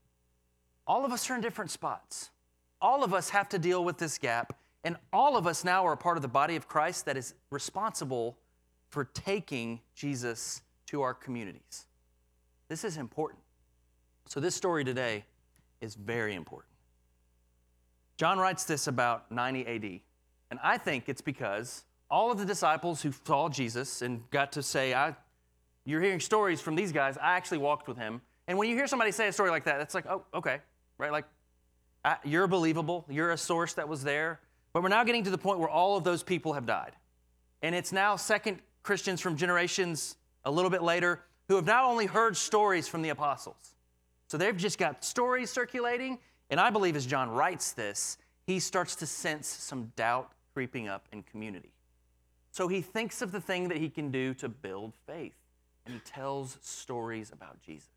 All 0.88 1.06
of 1.06 1.12
us 1.12 1.30
are 1.30 1.36
in 1.36 1.42
different 1.42 1.72
spots. 1.72 2.30
All 2.82 3.04
of 3.04 3.14
us 3.14 3.30
have 3.30 3.50
to 3.50 3.60
deal 3.60 3.84
with 3.84 3.98
this 3.98 4.18
gap, 4.18 4.58
and 4.84 4.96
all 5.12 5.38
of 5.38 5.46
us 5.46 5.64
now 5.64 5.86
are 5.86 5.94
a 5.94 5.98
part 5.98 6.18
of 6.18 6.22
the 6.22 6.28
body 6.28 6.56
of 6.56 6.68
Christ 6.68 7.06
that 7.06 7.18
is 7.18 7.36
responsible 7.52 8.38
for 8.90 9.06
taking 9.06 9.80
Jesus 9.96 10.62
to 10.88 11.02
our 11.02 11.14
communities. 11.14 11.86
This 12.68 12.84
is 12.84 12.98
important. 12.98 13.42
So, 14.28 14.40
this 14.40 14.56
story 14.56 14.84
today 14.84 15.26
is 15.82 15.96
very 15.96 16.36
important. 16.36 16.72
John 18.18 18.40
writes 18.40 18.66
this 18.66 18.88
about 18.88 19.32
90 19.32 19.68
AD, 19.68 20.00
and 20.52 20.60
I 20.62 20.78
think 20.78 21.08
it's 21.08 21.22
because 21.22 21.86
all 22.10 22.30
of 22.30 22.38
the 22.38 22.46
disciples 22.46 23.02
who 23.02 23.14
saw 23.26 23.48
Jesus 23.48 24.02
and 24.02 24.30
got 24.30 24.52
to 24.52 24.62
say, 24.62 24.94
I, 24.94 25.16
You're 25.86 26.02
hearing 26.02 26.20
stories 26.20 26.60
from 26.62 26.76
these 26.76 26.92
guys, 26.92 27.18
I 27.18 27.38
actually 27.38 27.60
walked 27.60 27.88
with 27.88 27.98
him. 27.98 28.22
And 28.48 28.58
when 28.58 28.70
you 28.70 28.76
hear 28.76 28.86
somebody 28.86 29.12
say 29.14 29.30
a 29.30 29.34
story 29.34 29.50
like 29.50 29.64
that, 29.64 29.80
it's 29.80 29.96
like, 29.96 30.06
Oh, 30.06 30.26
okay, 30.34 30.60
right? 30.98 31.12
Like, 31.12 31.26
I, 32.04 32.18
you're 32.26 32.48
believable, 32.48 33.06
you're 33.10 33.32
a 33.32 33.38
source 33.38 33.74
that 33.76 33.88
was 33.88 34.04
there. 34.04 34.42
But 34.74 34.84
we're 34.84 34.90
now 34.90 35.04
getting 35.04 35.24
to 35.24 35.30
the 35.30 35.38
point 35.38 35.60
where 35.60 35.70
all 35.70 35.98
of 35.98 36.04
those 36.04 36.22
people 36.22 36.54
have 36.54 36.66
died. 36.66 36.92
And 37.62 37.74
it's 37.74 37.92
now 37.92 38.16
second 38.16 38.60
Christians 38.84 39.22
from 39.22 39.38
generations 39.38 40.18
a 40.44 40.52
little 40.52 40.72
bit 40.72 40.82
later 40.82 41.22
who 41.48 41.56
have 41.56 41.66
not 41.66 41.86
only 41.86 42.06
heard 42.06 42.36
stories 42.36 42.88
from 42.88 43.02
the 43.02 43.10
apostles, 43.10 43.76
so 44.28 44.38
they've 44.38 44.56
just 44.56 44.78
got 44.78 45.04
stories 45.04 45.50
circulating. 45.50 46.20
And 46.50 46.60
I 46.60 46.70
believe 46.70 46.96
as 46.96 47.06
John 47.06 47.30
writes 47.30 47.72
this, 47.74 48.18
he 48.48 48.60
starts 48.60 48.96
to 48.98 49.06
sense 49.06 49.48
some 49.48 49.92
doubt 49.96 50.32
creeping 50.54 50.88
up 50.88 51.08
in 51.12 51.24
community. 51.24 51.72
So 52.52 52.68
he 52.68 52.82
thinks 52.82 53.22
of 53.22 53.32
the 53.32 53.42
thing 53.42 53.70
that 53.70 53.78
he 53.78 53.90
can 53.90 54.12
do 54.12 54.34
to 54.36 54.50
build 54.50 54.94
faith, 55.08 55.36
and 55.86 55.96
he 55.96 56.02
tells 56.02 56.58
stories 56.62 57.32
about 57.32 57.62
Jesus. 57.62 57.90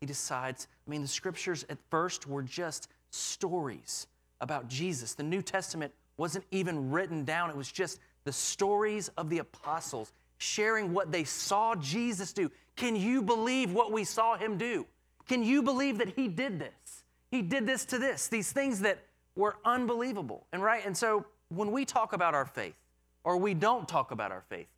He 0.00 0.06
decides, 0.06 0.66
I 0.86 0.90
mean, 0.90 1.02
the 1.02 1.08
scriptures 1.08 1.64
at 1.68 1.78
first 1.90 2.26
were 2.26 2.42
just 2.42 2.88
stories 3.10 4.06
about 4.40 4.68
Jesus. 4.68 5.14
The 5.14 5.22
New 5.22 5.42
Testament 5.42 5.92
wasn't 6.16 6.44
even 6.50 6.90
written 6.90 7.24
down, 7.24 7.50
it 7.50 7.56
was 7.56 7.70
just 7.70 8.00
the 8.24 8.32
stories 8.32 9.08
of 9.16 9.30
the 9.30 9.38
apostles 9.38 10.12
sharing 10.38 10.92
what 10.92 11.12
they 11.12 11.24
saw 11.24 11.74
Jesus 11.74 12.32
do. 12.32 12.50
Can 12.76 12.96
you 12.96 13.20
believe 13.22 13.72
what 13.72 13.92
we 13.92 14.04
saw 14.04 14.36
him 14.36 14.56
do? 14.56 14.86
Can 15.28 15.42
you 15.42 15.62
believe 15.62 15.98
that 15.98 16.14
he 16.16 16.28
did 16.28 16.58
this? 16.58 17.04
He 17.30 17.42
did 17.42 17.66
this 17.66 17.84
to 17.86 17.98
this, 17.98 18.26
these 18.28 18.50
things 18.50 18.80
that 18.80 19.04
were 19.36 19.56
unbelievable. 19.64 20.46
And 20.52 20.62
right, 20.62 20.84
and 20.84 20.96
so 20.96 21.26
when 21.50 21.70
we 21.70 21.84
talk 21.84 22.12
about 22.12 22.34
our 22.34 22.46
faith 22.46 22.76
or 23.24 23.36
we 23.36 23.54
don't 23.54 23.88
talk 23.88 24.10
about 24.10 24.32
our 24.32 24.42
faith, 24.48 24.68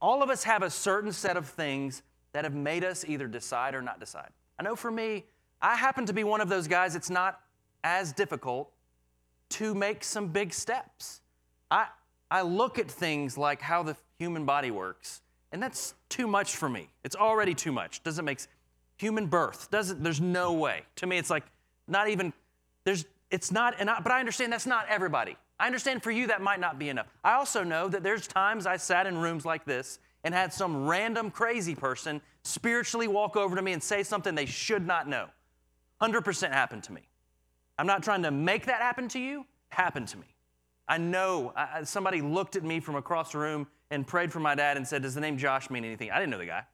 all 0.00 0.22
of 0.22 0.30
us 0.30 0.42
have 0.44 0.62
a 0.62 0.70
certain 0.70 1.12
set 1.12 1.36
of 1.36 1.46
things 1.48 2.02
that 2.32 2.44
have 2.44 2.54
made 2.54 2.84
us 2.84 3.04
either 3.06 3.28
decide 3.28 3.74
or 3.74 3.82
not 3.82 4.00
decide. 4.00 4.30
I 4.58 4.62
know 4.62 4.74
for 4.74 4.90
me, 4.90 5.24
I 5.60 5.76
happen 5.76 6.06
to 6.06 6.12
be 6.12 6.24
one 6.24 6.40
of 6.40 6.48
those 6.48 6.66
guys, 6.66 6.96
it's 6.96 7.10
not 7.10 7.40
as 7.84 8.12
difficult 8.12 8.70
to 9.50 9.74
make 9.74 10.02
some 10.02 10.28
big 10.28 10.52
steps. 10.52 11.20
I, 11.70 11.86
I 12.30 12.42
look 12.42 12.78
at 12.78 12.90
things 12.90 13.38
like 13.38 13.60
how 13.60 13.82
the 13.82 13.96
human 14.18 14.44
body 14.44 14.70
works, 14.70 15.20
and 15.52 15.62
that's 15.62 15.94
too 16.08 16.26
much 16.26 16.56
for 16.56 16.68
me. 16.68 16.88
It's 17.04 17.14
already 17.14 17.54
too 17.54 17.72
much. 17.72 18.02
Doesn't 18.02 18.24
make 18.24 18.40
human 18.96 19.26
birth 19.26 19.70
doesn't. 19.70 20.02
There's 20.02 20.20
no 20.20 20.52
way. 20.52 20.82
To 20.96 21.06
me, 21.06 21.18
it's 21.18 21.30
like 21.30 21.44
not 21.88 22.08
even. 22.08 22.32
There's. 22.84 23.04
It's 23.30 23.50
not. 23.50 23.74
And 23.78 23.90
I, 23.90 24.00
but 24.00 24.12
I 24.12 24.20
understand 24.20 24.52
that's 24.52 24.66
not 24.66 24.86
everybody. 24.88 25.36
I 25.62 25.66
understand 25.66 26.02
for 26.02 26.10
you 26.10 26.26
that 26.26 26.42
might 26.42 26.58
not 26.58 26.76
be 26.76 26.88
enough. 26.88 27.06
I 27.22 27.34
also 27.34 27.62
know 27.62 27.86
that 27.86 28.02
there's 28.02 28.26
times 28.26 28.66
I 28.66 28.78
sat 28.78 29.06
in 29.06 29.16
rooms 29.16 29.44
like 29.44 29.64
this 29.64 30.00
and 30.24 30.34
had 30.34 30.52
some 30.52 30.88
random 30.88 31.30
crazy 31.30 31.76
person 31.76 32.20
spiritually 32.42 33.06
walk 33.06 33.36
over 33.36 33.54
to 33.54 33.62
me 33.62 33.72
and 33.72 33.80
say 33.80 34.02
something 34.02 34.34
they 34.34 34.44
should 34.44 34.84
not 34.84 35.06
know. 35.06 35.28
100% 36.00 36.50
happened 36.50 36.82
to 36.82 36.92
me. 36.92 37.02
I'm 37.78 37.86
not 37.86 38.02
trying 38.02 38.24
to 38.24 38.32
make 38.32 38.66
that 38.66 38.82
happen 38.82 39.06
to 39.10 39.20
you, 39.20 39.46
happened 39.68 40.08
to 40.08 40.16
me. 40.18 40.26
I 40.88 40.98
know 40.98 41.52
I, 41.54 41.84
somebody 41.84 42.22
looked 42.22 42.56
at 42.56 42.64
me 42.64 42.80
from 42.80 42.96
across 42.96 43.30
the 43.30 43.38
room 43.38 43.68
and 43.92 44.04
prayed 44.04 44.32
for 44.32 44.40
my 44.40 44.56
dad 44.56 44.76
and 44.76 44.84
said, 44.84 45.02
Does 45.02 45.14
the 45.14 45.20
name 45.20 45.38
Josh 45.38 45.70
mean 45.70 45.84
anything? 45.84 46.10
I 46.10 46.18
didn't 46.18 46.30
know 46.30 46.38
the 46.38 46.46
guy. 46.46 46.64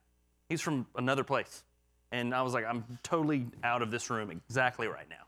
He's 0.49 0.61
from 0.61 0.87
another 0.95 1.23
place. 1.23 1.63
And 2.11 2.33
I 2.33 2.41
was 2.41 2.55
like, 2.55 2.65
I'm 2.65 2.83
totally 3.03 3.45
out 3.63 3.83
of 3.83 3.91
this 3.91 4.09
room 4.09 4.31
exactly 4.31 4.87
right 4.87 5.07
now. 5.11 5.27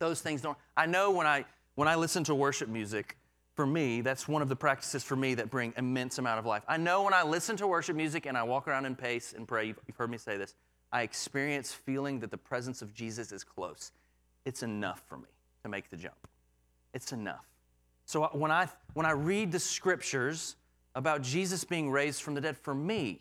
Those 0.00 0.20
things 0.20 0.42
don't. 0.42 0.58
I 0.76 0.86
know 0.86 1.12
when 1.12 1.28
I 1.28 1.44
when 1.78 1.86
I 1.86 1.94
listen 1.94 2.24
to 2.24 2.34
worship 2.34 2.68
music, 2.68 3.16
for 3.54 3.64
me, 3.64 4.00
that's 4.00 4.26
one 4.26 4.42
of 4.42 4.48
the 4.48 4.56
practices 4.56 5.04
for 5.04 5.14
me 5.14 5.34
that 5.34 5.48
bring 5.48 5.72
immense 5.76 6.18
amount 6.18 6.40
of 6.40 6.44
life. 6.44 6.64
I 6.66 6.76
know 6.76 7.04
when 7.04 7.14
I 7.14 7.22
listen 7.22 7.56
to 7.58 7.68
worship 7.68 7.94
music 7.94 8.26
and 8.26 8.36
I 8.36 8.42
walk 8.42 8.66
around 8.66 8.84
and 8.84 8.98
pace 8.98 9.32
and 9.32 9.46
pray, 9.46 9.66
you've 9.66 9.96
heard 9.96 10.10
me 10.10 10.18
say 10.18 10.36
this, 10.36 10.56
I 10.90 11.02
experience 11.02 11.72
feeling 11.72 12.18
that 12.18 12.32
the 12.32 12.36
presence 12.36 12.82
of 12.82 12.92
Jesus 12.92 13.30
is 13.30 13.44
close. 13.44 13.92
It's 14.44 14.64
enough 14.64 15.04
for 15.06 15.18
me 15.18 15.28
to 15.62 15.68
make 15.68 15.88
the 15.88 15.96
jump. 15.96 16.26
It's 16.94 17.12
enough. 17.12 17.46
So 18.06 18.24
when 18.32 18.50
I 18.50 18.66
when 18.94 19.06
I 19.06 19.12
read 19.12 19.52
the 19.52 19.60
scriptures 19.60 20.56
about 20.96 21.22
Jesus 21.22 21.62
being 21.62 21.92
raised 21.92 22.22
from 22.22 22.34
the 22.34 22.40
dead, 22.40 22.58
for 22.58 22.74
me, 22.74 23.20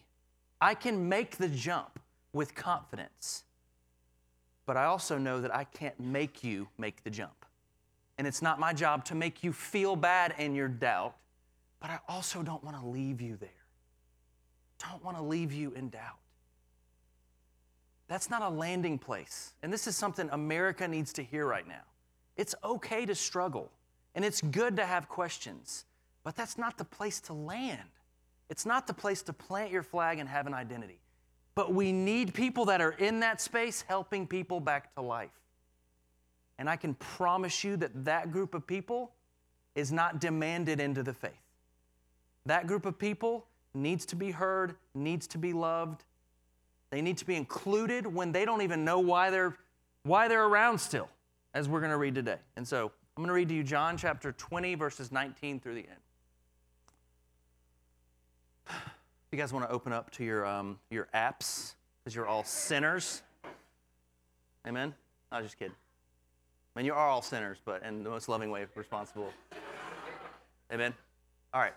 I 0.59 0.73
can 0.73 1.07
make 1.07 1.37
the 1.37 1.49
jump 1.49 1.99
with 2.33 2.55
confidence. 2.55 3.43
But 4.65 4.77
I 4.77 4.85
also 4.85 5.19
know 5.19 5.41
that 5.41 5.55
I 5.55 5.63
can't 5.65 5.99
make 5.99 6.43
you 6.43 6.69
make 6.79 7.03
the 7.03 7.11
jump. 7.11 7.36
And 8.17 8.25
it's 8.25 8.41
not 8.41 8.59
my 8.59 8.73
job 8.73 9.05
to 9.05 9.15
make 9.15 9.43
you 9.43 9.53
feel 9.53 9.95
bad 9.95 10.33
in 10.37 10.55
your 10.55 10.67
doubt, 10.67 11.15
but 11.79 11.89
I 11.89 11.99
also 12.07 12.41
don't 12.41 12.63
want 12.63 12.79
to 12.79 12.85
leave 12.85 13.21
you 13.21 13.35
there. 13.35 13.49
Don't 14.79 15.03
want 15.03 15.17
to 15.17 15.23
leave 15.23 15.53
you 15.53 15.71
in 15.73 15.89
doubt. 15.89 16.17
That's 18.07 18.29
not 18.29 18.41
a 18.41 18.49
landing 18.49 18.97
place. 18.97 19.53
And 19.61 19.71
this 19.71 19.85
is 19.85 19.97
something 19.97 20.29
America 20.31 20.87
needs 20.87 21.13
to 21.13 21.23
hear 21.23 21.45
right 21.45 21.67
now. 21.67 21.83
It's 22.37 22.55
okay 22.63 23.05
to 23.05 23.15
struggle, 23.15 23.71
and 24.15 24.23
it's 24.23 24.41
good 24.41 24.75
to 24.77 24.85
have 24.85 25.09
questions, 25.09 25.85
but 26.23 26.35
that's 26.35 26.57
not 26.57 26.77
the 26.77 26.85
place 26.85 27.19
to 27.21 27.33
land. 27.33 27.89
It's 28.49 28.65
not 28.65 28.87
the 28.87 28.93
place 28.93 29.21
to 29.23 29.33
plant 29.33 29.71
your 29.71 29.83
flag 29.83 30.19
and 30.19 30.29
have 30.29 30.47
an 30.47 30.53
identity. 30.53 30.99
But 31.55 31.73
we 31.73 31.91
need 31.91 32.33
people 32.33 32.65
that 32.65 32.81
are 32.81 32.91
in 32.91 33.19
that 33.21 33.41
space 33.41 33.83
helping 33.87 34.27
people 34.27 34.59
back 34.59 34.93
to 34.95 35.01
life. 35.01 35.31
And 36.59 36.69
I 36.69 36.75
can 36.75 36.95
promise 36.95 37.63
you 37.63 37.77
that 37.77 38.05
that 38.05 38.31
group 38.31 38.53
of 38.53 38.65
people 38.65 39.11
is 39.75 39.91
not 39.91 40.19
demanded 40.19 40.79
into 40.79 41.03
the 41.03 41.13
faith. 41.13 41.31
That 42.45 42.65
group 42.65 42.85
of 42.85 42.97
people 42.97 43.45
needs 43.73 44.05
to 44.07 44.15
be 44.15 44.31
heard, 44.31 44.75
needs 44.95 45.27
to 45.27 45.37
be 45.37 45.53
loved. 45.53 46.03
They 46.89 47.01
need 47.01 47.17
to 47.17 47.25
be 47.25 47.35
included 47.35 48.07
when 48.07 48.31
they 48.31 48.45
don't 48.45 48.61
even 48.61 48.83
know 48.85 48.99
why 48.99 49.29
they're 49.29 49.57
why 50.03 50.29
they're 50.29 50.45
around 50.45 50.79
still, 50.79 51.09
as 51.53 51.67
we're 51.67 51.81
going 51.81 51.91
to 51.91 51.97
read 51.97 52.15
today. 52.15 52.37
And 52.55 52.65
so 52.65 52.91
I'm 53.17 53.23
going 53.23 53.27
to 53.27 53.33
read 53.33 53.49
to 53.49 53.55
you 53.55 53.63
John 53.63 53.97
chapter 53.97 54.31
20, 54.31 54.75
verses 54.75 55.11
19 55.11 55.59
through 55.59 55.75
the 55.75 55.85
end. 55.85 55.99
You 59.31 59.37
guys 59.37 59.51
want 59.51 59.67
to 59.67 59.71
open 59.71 59.91
up 59.91 60.09
to 60.11 60.23
your, 60.23 60.45
um, 60.45 60.79
your 60.89 61.09
apps, 61.13 61.73
because 61.99 62.15
you're 62.15 62.25
all 62.25 62.45
sinners. 62.45 63.21
Amen? 64.65 64.93
I 65.29 65.39
was 65.39 65.47
just 65.47 65.59
kidding. 65.59 65.75
Mean, 66.77 66.85
you 66.85 66.93
are 66.93 67.09
all 67.09 67.23
sinners, 67.23 67.57
but 67.65 67.81
in 67.81 68.03
the 68.03 68.09
most 68.11 68.29
loving 68.29 68.51
way 68.51 68.67
responsible. 68.75 69.33
Amen? 70.71 70.93
All 71.51 71.59
right. 71.59 71.73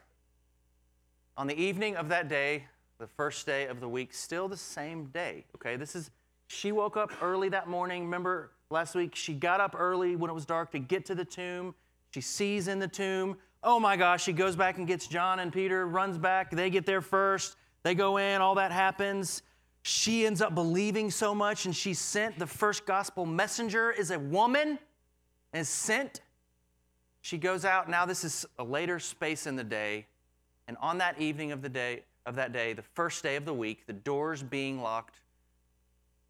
On 1.38 1.46
the 1.46 1.58
evening 1.58 1.96
of 1.96 2.10
that 2.10 2.28
day, 2.28 2.66
the 2.98 3.06
first 3.06 3.46
day 3.46 3.66
of 3.66 3.80
the 3.80 3.88
week, 3.88 4.12
still 4.12 4.46
the 4.46 4.58
same 4.58 5.06
day, 5.06 5.46
okay? 5.54 5.76
This 5.76 5.96
is, 5.96 6.10
she 6.48 6.70
woke 6.70 6.98
up 6.98 7.10
early 7.22 7.48
that 7.48 7.66
morning. 7.66 8.04
Remember 8.04 8.50
last 8.68 8.94
week, 8.94 9.16
she 9.16 9.32
got 9.32 9.58
up 9.58 9.74
early 9.74 10.16
when 10.16 10.30
it 10.30 10.34
was 10.34 10.44
dark 10.44 10.70
to 10.72 10.78
get 10.78 11.06
to 11.06 11.14
the 11.14 11.24
tomb. 11.24 11.74
She 12.10 12.20
sees 12.20 12.68
in 12.68 12.78
the 12.78 12.86
tomb. 12.86 13.38
Oh 13.62 13.80
my 13.80 13.96
gosh, 13.96 14.22
she 14.22 14.34
goes 14.34 14.54
back 14.54 14.76
and 14.76 14.86
gets 14.86 15.06
John 15.06 15.38
and 15.38 15.50
Peter, 15.50 15.86
runs 15.86 16.18
back. 16.18 16.50
They 16.50 16.68
get 16.68 16.84
there 16.84 17.00
first. 17.00 17.56
They 17.84 17.94
go 17.94 18.18
in, 18.18 18.42
all 18.42 18.56
that 18.56 18.70
happens. 18.70 19.44
She 19.80 20.26
ends 20.26 20.42
up 20.42 20.54
believing 20.54 21.10
so 21.10 21.34
much, 21.34 21.64
and 21.64 21.74
she's 21.74 21.98
sent. 21.98 22.38
The 22.38 22.46
first 22.46 22.84
gospel 22.84 23.24
messenger 23.24 23.90
is 23.90 24.10
a 24.10 24.18
woman 24.18 24.78
and 25.52 25.66
sent. 25.66 26.20
She 27.22 27.38
goes 27.38 27.64
out. 27.64 27.88
Now, 27.88 28.06
this 28.06 28.24
is 28.24 28.46
a 28.58 28.64
later 28.64 28.98
space 28.98 29.46
in 29.46 29.56
the 29.56 29.64
day. 29.64 30.06
And 30.68 30.76
on 30.80 30.98
that 30.98 31.20
evening 31.20 31.52
of 31.52 31.62
the 31.62 31.68
day, 31.68 32.04
of 32.26 32.36
that 32.36 32.52
day, 32.52 32.72
the 32.72 32.82
first 32.82 33.22
day 33.22 33.36
of 33.36 33.44
the 33.44 33.54
week, 33.54 33.86
the 33.86 33.92
doors 33.92 34.42
being 34.42 34.80
locked, 34.82 35.16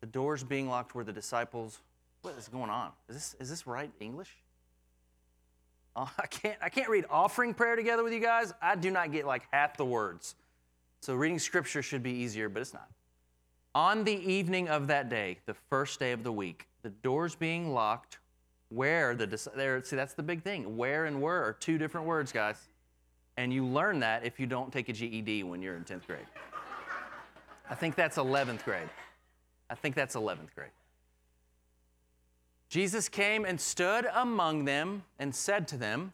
the 0.00 0.06
doors 0.06 0.42
being 0.42 0.68
locked 0.68 0.94
where 0.94 1.04
the 1.04 1.12
disciples, 1.12 1.80
what 2.22 2.34
is 2.38 2.48
going 2.48 2.70
on? 2.70 2.90
Is 3.08 3.14
this, 3.14 3.36
is 3.40 3.50
this 3.50 3.66
right 3.66 3.90
English? 4.00 4.34
Oh, 5.96 6.10
I, 6.18 6.26
can't, 6.26 6.58
I 6.62 6.68
can't 6.68 6.88
read 6.88 7.04
offering 7.10 7.54
prayer 7.54 7.76
together 7.76 8.02
with 8.02 8.12
you 8.12 8.20
guys. 8.20 8.54
I 8.62 8.76
do 8.76 8.90
not 8.90 9.12
get 9.12 9.26
like 9.26 9.42
half 9.50 9.76
the 9.76 9.84
words. 9.84 10.34
So 11.00 11.14
reading 11.14 11.38
scripture 11.38 11.82
should 11.82 12.02
be 12.02 12.12
easier, 12.12 12.48
but 12.48 12.60
it's 12.60 12.74
not. 12.74 12.88
On 13.74 14.04
the 14.04 14.12
evening 14.12 14.68
of 14.68 14.88
that 14.88 15.08
day, 15.08 15.38
the 15.46 15.54
first 15.54 16.00
day 16.00 16.12
of 16.12 16.24
the 16.24 16.32
week, 16.32 16.66
the 16.82 16.90
doors 16.90 17.34
being 17.34 17.72
locked, 17.72 18.18
where 18.70 19.14
the 19.14 19.26
there 19.54 19.82
see 19.84 19.96
that's 19.96 20.14
the 20.14 20.22
big 20.22 20.42
thing. 20.42 20.76
Where 20.76 21.04
and 21.04 21.20
were 21.20 21.42
are 21.44 21.52
two 21.52 21.76
different 21.76 22.06
words, 22.06 22.32
guys. 22.32 22.56
And 23.36 23.52
you 23.52 23.64
learn 23.66 24.00
that 24.00 24.24
if 24.24 24.40
you 24.40 24.46
don't 24.46 24.72
take 24.72 24.88
a 24.88 24.92
GED 24.92 25.44
when 25.44 25.62
you're 25.62 25.76
in 25.76 25.84
10th 25.84 26.06
grade. 26.06 26.26
I 27.68 27.74
think 27.74 27.94
that's 27.94 28.16
11th 28.16 28.64
grade. 28.64 28.88
I 29.70 29.74
think 29.76 29.94
that's 29.94 30.16
11th 30.16 30.54
grade. 30.54 30.70
Jesus 32.68 33.08
came 33.08 33.44
and 33.44 33.60
stood 33.60 34.06
among 34.14 34.64
them 34.64 35.04
and 35.18 35.34
said 35.34 35.68
to 35.68 35.76
them, 35.76 36.12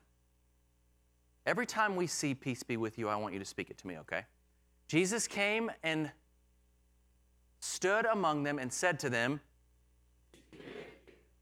Every 1.47 1.67
time 1.67 1.95
we 1.95 2.09
see 2.09 2.35
peace 2.35 2.65
be 2.65 2.77
with 2.77 2.99
you, 2.99 3.09
I 3.09 3.15
want 3.17 3.33
you 3.33 3.39
to 3.39 3.45
speak 3.45 3.71
it 3.71 3.79
to 3.79 3.87
me, 3.87 3.99
okay? 3.99 4.25
Jesus 4.89 5.29
came 5.29 5.71
and 5.85 6.11
stood 7.61 8.05
among 8.05 8.43
them 8.43 8.59
and 8.59 8.73
said 8.73 8.99
to 9.01 9.11
them, 9.11 9.41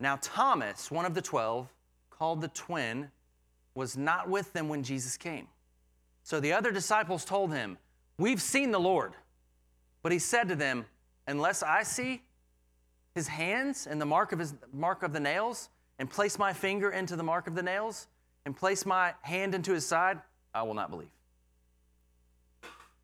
Now, 0.00 0.18
Thomas, 0.20 0.90
one 0.90 1.04
of 1.04 1.14
the 1.14 1.22
twelve, 1.22 1.68
called 2.10 2.40
the 2.40 2.48
twin, 2.48 3.10
was 3.74 3.96
not 3.96 4.28
with 4.28 4.52
them 4.54 4.68
when 4.68 4.82
Jesus 4.82 5.16
came. 5.16 5.46
So 6.22 6.40
the 6.40 6.52
other 6.52 6.72
disciples 6.72 7.24
told 7.24 7.52
him, 7.52 7.78
We've 8.18 8.40
seen 8.40 8.70
the 8.70 8.80
Lord. 8.80 9.12
But 10.02 10.12
he 10.12 10.18
said 10.18 10.48
to 10.48 10.56
them, 10.56 10.86
Unless 11.26 11.62
I 11.62 11.82
see 11.82 12.22
his 13.14 13.28
hands 13.28 13.86
and 13.86 14.00
the 14.00 14.06
mark 14.06 14.32
of 14.32 14.38
his 14.38 14.54
mark 14.72 15.02
of 15.02 15.12
the 15.12 15.20
nails, 15.20 15.68
and 15.98 16.08
place 16.08 16.38
my 16.38 16.52
finger 16.52 16.90
into 16.90 17.14
the 17.14 17.22
mark 17.22 17.46
of 17.46 17.54
the 17.54 17.62
nails, 17.62 18.06
and 18.46 18.56
place 18.56 18.86
my 18.86 19.12
hand 19.20 19.54
into 19.54 19.72
his 19.72 19.84
side, 19.84 20.18
I 20.54 20.62
will 20.62 20.74
not 20.74 20.90
believe. 20.90 21.10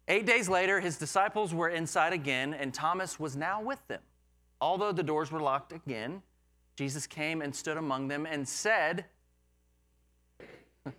Eight 0.09 0.25
days 0.25 0.49
later, 0.49 0.81
his 0.81 0.97
disciples 0.97 1.53
were 1.53 1.69
inside 1.69 2.13
again, 2.13 2.55
and 2.55 2.73
Thomas 2.73 3.21
was 3.21 3.37
now 3.37 3.61
with 3.61 3.87
them. 3.89 4.01
Although 4.61 4.93
the 4.93 5.03
doors 5.03 5.31
were 5.31 5.41
locked 5.41 5.73
again, 5.73 6.23
Jesus 6.77 7.07
came 7.07 7.41
and 7.41 7.55
stood 7.55 7.79
among 7.79 8.09
them 8.09 8.27
and 8.27 8.47
said, 8.47 9.07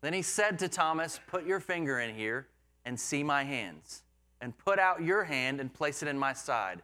Then 0.00 0.12
he 0.12 0.22
said 0.22 0.58
to 0.60 0.68
Thomas, 0.68 1.20
Put 1.26 1.44
your 1.44 1.60
finger 1.60 2.00
in 2.00 2.14
here 2.14 2.46
and 2.84 2.98
see 2.98 3.22
my 3.22 3.44
hands, 3.44 4.02
and 4.40 4.56
put 4.56 4.78
out 4.78 5.02
your 5.02 5.24
hand 5.24 5.60
and 5.60 5.72
place 5.72 6.02
it 6.02 6.08
in 6.08 6.18
my 6.18 6.32
side. 6.32 6.82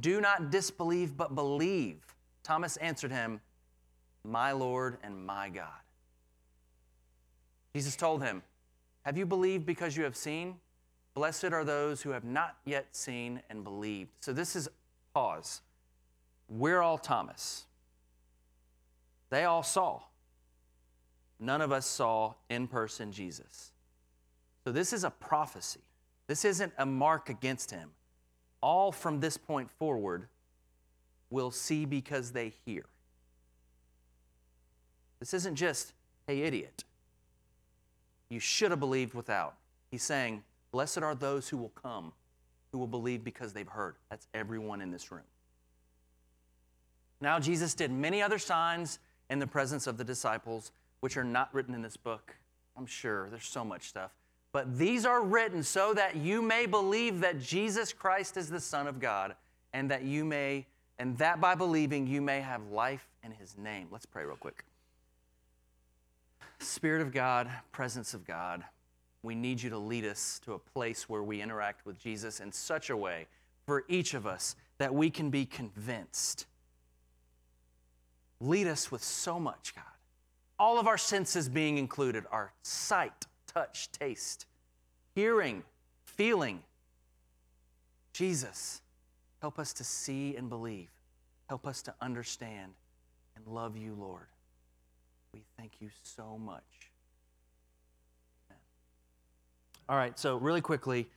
Do 0.00 0.20
not 0.20 0.50
disbelieve, 0.50 1.16
but 1.16 1.34
believe. 1.34 1.98
Thomas 2.42 2.76
answered 2.78 3.12
him, 3.12 3.40
My 4.24 4.52
Lord 4.52 4.98
and 5.02 5.24
my 5.24 5.48
God. 5.48 5.68
Jesus 7.74 7.96
told 7.96 8.22
him, 8.22 8.42
Have 9.04 9.16
you 9.16 9.24
believed 9.24 9.66
because 9.66 9.96
you 9.96 10.04
have 10.04 10.16
seen? 10.16 10.56
Blessed 11.14 11.52
are 11.52 11.64
those 11.64 12.02
who 12.02 12.10
have 12.10 12.24
not 12.24 12.56
yet 12.64 12.86
seen 12.96 13.40
and 13.50 13.62
believed. 13.62 14.10
So 14.20 14.32
this 14.32 14.56
is 14.56 14.68
pause. 15.14 15.60
We're 16.52 16.82
all 16.82 16.98
Thomas. 16.98 17.64
They 19.30 19.44
all 19.44 19.62
saw. 19.62 20.02
None 21.40 21.62
of 21.62 21.72
us 21.72 21.86
saw 21.86 22.34
in 22.50 22.68
person 22.68 23.10
Jesus. 23.10 23.72
So 24.64 24.70
this 24.70 24.92
is 24.92 25.02
a 25.02 25.10
prophecy. 25.10 25.80
This 26.26 26.44
isn't 26.44 26.72
a 26.76 26.84
mark 26.84 27.30
against 27.30 27.70
him. 27.70 27.90
All 28.60 28.92
from 28.92 29.18
this 29.18 29.38
point 29.38 29.70
forward 29.70 30.28
will 31.30 31.50
see 31.50 31.86
because 31.86 32.32
they 32.32 32.52
hear. 32.66 32.84
This 35.20 35.32
isn't 35.32 35.56
just, 35.56 35.94
hey, 36.26 36.42
idiot. 36.42 36.84
You 38.28 38.40
should 38.40 38.70
have 38.70 38.80
believed 38.80 39.14
without. 39.14 39.54
He's 39.90 40.02
saying, 40.02 40.42
Blessed 40.70 40.98
are 40.98 41.14
those 41.14 41.48
who 41.48 41.56
will 41.56 41.72
come, 41.82 42.12
who 42.72 42.78
will 42.78 42.86
believe 42.86 43.24
because 43.24 43.52
they've 43.52 43.68
heard. 43.68 43.94
That's 44.10 44.26
everyone 44.34 44.82
in 44.82 44.90
this 44.90 45.10
room. 45.10 45.22
Now, 47.22 47.38
Jesus 47.38 47.72
did 47.74 47.92
many 47.92 48.20
other 48.20 48.38
signs 48.38 48.98
in 49.30 49.38
the 49.38 49.46
presence 49.46 49.86
of 49.86 49.96
the 49.96 50.02
disciples, 50.02 50.72
which 51.00 51.16
are 51.16 51.22
not 51.22 51.54
written 51.54 51.72
in 51.72 51.80
this 51.80 51.96
book. 51.96 52.34
I'm 52.76 52.84
sure 52.84 53.30
there's 53.30 53.46
so 53.46 53.64
much 53.64 53.84
stuff. 53.84 54.10
But 54.50 54.76
these 54.76 55.06
are 55.06 55.22
written 55.22 55.62
so 55.62 55.94
that 55.94 56.16
you 56.16 56.42
may 56.42 56.66
believe 56.66 57.20
that 57.20 57.40
Jesus 57.40 57.92
Christ 57.92 58.36
is 58.36 58.50
the 58.50 58.58
Son 58.58 58.88
of 58.88 58.98
God, 58.98 59.36
and 59.72 59.88
that 59.88 60.02
you 60.02 60.24
may, 60.24 60.66
and 60.98 61.16
that 61.18 61.40
by 61.40 61.54
believing 61.54 62.08
you 62.08 62.20
may 62.20 62.40
have 62.40 62.70
life 62.72 63.08
in 63.22 63.30
his 63.30 63.56
name. 63.56 63.86
Let's 63.92 64.04
pray 64.04 64.24
real 64.24 64.34
quick. 64.34 64.64
Spirit 66.58 67.02
of 67.02 67.12
God, 67.12 67.48
presence 67.70 68.14
of 68.14 68.26
God, 68.26 68.64
we 69.22 69.36
need 69.36 69.62
you 69.62 69.70
to 69.70 69.78
lead 69.78 70.04
us 70.04 70.40
to 70.44 70.54
a 70.54 70.58
place 70.58 71.08
where 71.08 71.22
we 71.22 71.40
interact 71.40 71.86
with 71.86 72.00
Jesus 72.00 72.40
in 72.40 72.50
such 72.50 72.90
a 72.90 72.96
way 72.96 73.28
for 73.64 73.84
each 73.88 74.12
of 74.12 74.26
us 74.26 74.56
that 74.78 74.92
we 74.92 75.08
can 75.08 75.30
be 75.30 75.46
convinced. 75.46 76.46
Lead 78.42 78.66
us 78.66 78.90
with 78.90 79.04
so 79.04 79.38
much, 79.38 79.72
God. 79.72 79.84
All 80.58 80.80
of 80.80 80.88
our 80.88 80.98
senses 80.98 81.48
being 81.48 81.78
included 81.78 82.24
our 82.32 82.52
sight, 82.62 83.26
touch, 83.46 83.90
taste, 83.92 84.46
hearing, 85.14 85.62
feeling. 86.04 86.60
Jesus, 88.12 88.82
help 89.40 89.60
us 89.60 89.72
to 89.74 89.84
see 89.84 90.34
and 90.34 90.48
believe. 90.48 90.88
Help 91.48 91.68
us 91.68 91.82
to 91.82 91.94
understand 92.00 92.72
and 93.36 93.46
love 93.46 93.76
you, 93.76 93.94
Lord. 93.96 94.26
We 95.32 95.42
thank 95.56 95.74
you 95.80 95.90
so 96.02 96.36
much. 96.36 96.90
Amen. 98.50 98.60
All 99.88 99.96
right, 99.96 100.18
so 100.18 100.36
really 100.36 100.60
quickly, 100.60 101.08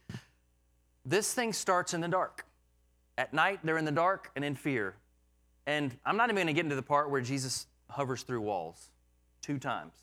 this 1.03 1.33
thing 1.33 1.53
starts 1.53 1.95
in 1.95 2.01
the 2.01 2.07
dark. 2.07 2.45
At 3.17 3.33
night, 3.33 3.61
they're 3.63 3.79
in 3.79 3.85
the 3.85 3.91
dark 3.91 4.29
and 4.35 4.45
in 4.45 4.53
fear. 4.53 4.95
And 5.67 5.95
I'm 6.05 6.17
not 6.17 6.29
even 6.29 6.35
going 6.35 6.47
to 6.47 6.53
get 6.53 6.65
into 6.65 6.75
the 6.75 6.83
part 6.83 7.09
where 7.09 7.21
Jesus 7.21 7.67
hovers 7.89 8.23
through 8.23 8.41
walls 8.41 8.89
two 9.41 9.57
times, 9.57 9.93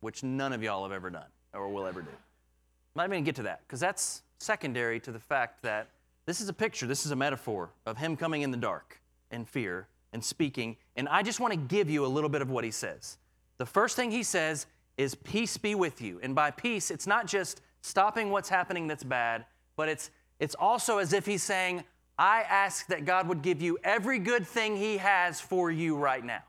which 0.00 0.22
none 0.22 0.52
of 0.52 0.62
y'all 0.62 0.82
have 0.82 0.92
ever 0.92 1.10
done 1.10 1.26
or 1.52 1.68
will 1.68 1.86
ever 1.86 2.02
do. 2.02 2.08
I'm 2.08 2.96
not 2.96 3.04
even 3.04 3.10
going 3.12 3.24
to 3.24 3.28
get 3.28 3.36
to 3.36 3.42
that 3.44 3.60
because 3.66 3.80
that's 3.80 4.22
secondary 4.38 5.00
to 5.00 5.12
the 5.12 5.18
fact 5.18 5.62
that 5.62 5.88
this 6.26 6.40
is 6.40 6.48
a 6.48 6.52
picture, 6.52 6.86
this 6.86 7.06
is 7.06 7.12
a 7.12 7.16
metaphor 7.16 7.70
of 7.86 7.98
him 7.98 8.16
coming 8.16 8.42
in 8.42 8.50
the 8.50 8.56
dark 8.56 9.00
and 9.30 9.48
fear 9.48 9.86
and 10.12 10.24
speaking. 10.24 10.76
And 10.96 11.08
I 11.08 11.22
just 11.22 11.40
want 11.40 11.52
to 11.52 11.58
give 11.58 11.88
you 11.88 12.04
a 12.04 12.08
little 12.08 12.30
bit 12.30 12.42
of 12.42 12.50
what 12.50 12.64
he 12.64 12.70
says. 12.70 13.18
The 13.58 13.66
first 13.66 13.96
thing 13.96 14.10
he 14.10 14.22
says 14.22 14.66
is, 14.96 15.14
Peace 15.14 15.56
be 15.56 15.74
with 15.74 16.00
you. 16.00 16.18
And 16.22 16.34
by 16.34 16.50
peace, 16.50 16.90
it's 16.90 17.06
not 17.06 17.26
just 17.26 17.60
stopping 17.82 18.30
what's 18.30 18.48
happening 18.48 18.86
that's 18.86 19.04
bad, 19.04 19.44
but 19.76 19.88
it's, 19.88 20.10
it's 20.40 20.54
also 20.54 20.98
as 20.98 21.12
if 21.12 21.26
he's 21.26 21.42
saying, 21.42 21.84
I 22.18 22.42
ask 22.42 22.86
that 22.86 23.04
God 23.04 23.28
would 23.28 23.42
give 23.42 23.60
you 23.60 23.78
every 23.84 24.18
good 24.18 24.46
thing 24.46 24.76
he 24.76 24.96
has 24.98 25.40
for 25.40 25.70
you 25.70 25.96
right 25.96 26.24
now. 26.24 26.42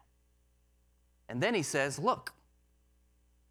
And 1.30 1.42
then 1.42 1.54
he 1.54 1.64
says, 1.64 2.00
Look. 2.00 2.34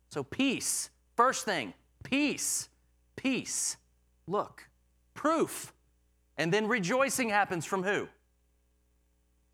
So, 0.09 0.23
peace. 0.23 0.91
First 1.17 1.45
thing, 1.45 1.75
peace. 2.05 2.69
Peace. 3.17 3.77
Look. 4.27 4.69
Proof. 5.15 5.73
And 6.39 6.53
then 6.53 6.69
rejoicing 6.69 7.29
happens 7.31 7.65
from 7.65 7.83
who? 7.83 8.09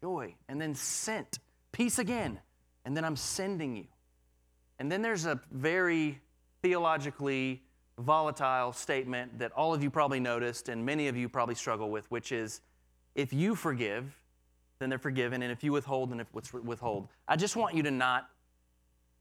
Joy. 0.00 0.34
And 0.48 0.60
then 0.60 0.74
sent. 0.74 1.38
Peace 1.72 1.98
again. 1.98 2.38
And 2.84 2.96
then 2.96 3.04
I'm 3.04 3.16
sending 3.16 3.76
you. 3.76 3.86
And 4.78 4.90
then 4.90 5.02
there's 5.02 5.26
a 5.26 5.40
very 5.50 6.20
theologically 6.62 7.62
volatile 7.98 8.72
statement 8.72 9.38
that 9.38 9.52
all 9.52 9.74
of 9.74 9.82
you 9.82 9.90
probably 9.90 10.20
noticed 10.20 10.68
and 10.68 10.84
many 10.84 11.08
of 11.08 11.16
you 11.16 11.28
probably 11.28 11.54
struggle 11.54 11.90
with, 11.90 12.10
which 12.10 12.32
is 12.32 12.60
if 13.14 13.32
you 13.32 13.54
forgive, 13.54 14.18
then 14.78 14.88
they're 14.88 14.98
forgiven, 14.98 15.42
and 15.42 15.52
if 15.52 15.62
you 15.62 15.72
withhold, 15.72 16.10
then 16.10 16.20
if 16.20 16.26
withhold. 16.54 17.08
I 17.28 17.36
just 17.36 17.54
want 17.54 17.74
you 17.74 17.82
to 17.84 17.90
not. 17.90 18.28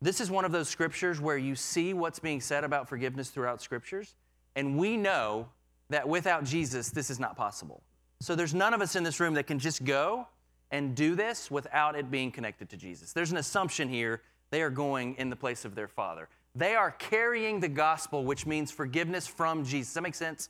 This 0.02 0.20
is 0.20 0.32
one 0.32 0.46
of 0.46 0.52
those 0.52 0.68
scriptures 0.68 1.22
where 1.22 1.38
you 1.38 1.56
see 1.56 1.94
what's 1.94 2.18
being 2.18 2.42
said 2.42 2.64
about 2.64 2.90
forgiveness 2.90 3.30
throughout 3.30 3.62
scriptures, 3.62 4.16
and 4.56 4.78
we 4.78 4.98
know 4.98 5.48
that 5.90 6.08
without 6.08 6.44
Jesus, 6.46 6.90
this 6.90 7.10
is 7.10 7.20
not 7.20 7.36
possible. 7.36 7.84
So 8.22 8.34
there's 8.36 8.54
none 8.54 8.74
of 8.74 8.82
us 8.82 8.96
in 8.96 9.04
this 9.04 9.20
room 9.20 9.36
that 9.36 9.46
can 9.46 9.60
just 9.60 9.84
go 9.84 10.28
and 10.72 10.96
do 10.96 11.16
this 11.16 11.52
without 11.52 11.96
it 11.96 12.10
being 12.10 12.32
connected 12.32 12.70
to 12.70 12.78
Jesus. 12.78 13.14
There's 13.14 13.32
an 13.32 13.38
assumption 13.38 13.90
here 13.90 14.22
they 14.50 14.62
are 14.62 14.70
going 14.70 15.16
in 15.16 15.30
the 15.30 15.36
place 15.36 15.66
of 15.66 15.76
their 15.76 15.88
Father. 15.88 16.28
They 16.56 16.76
are 16.76 16.92
carrying 16.92 17.60
the 17.60 17.70
gospel, 17.70 18.26
which 18.26 18.46
means 18.46 18.72
forgiveness 18.72 19.28
from 19.28 19.64
Jesus. 19.64 19.90
Does 19.90 19.94
that 19.96 20.02
make 20.02 20.16
sense? 20.16 20.50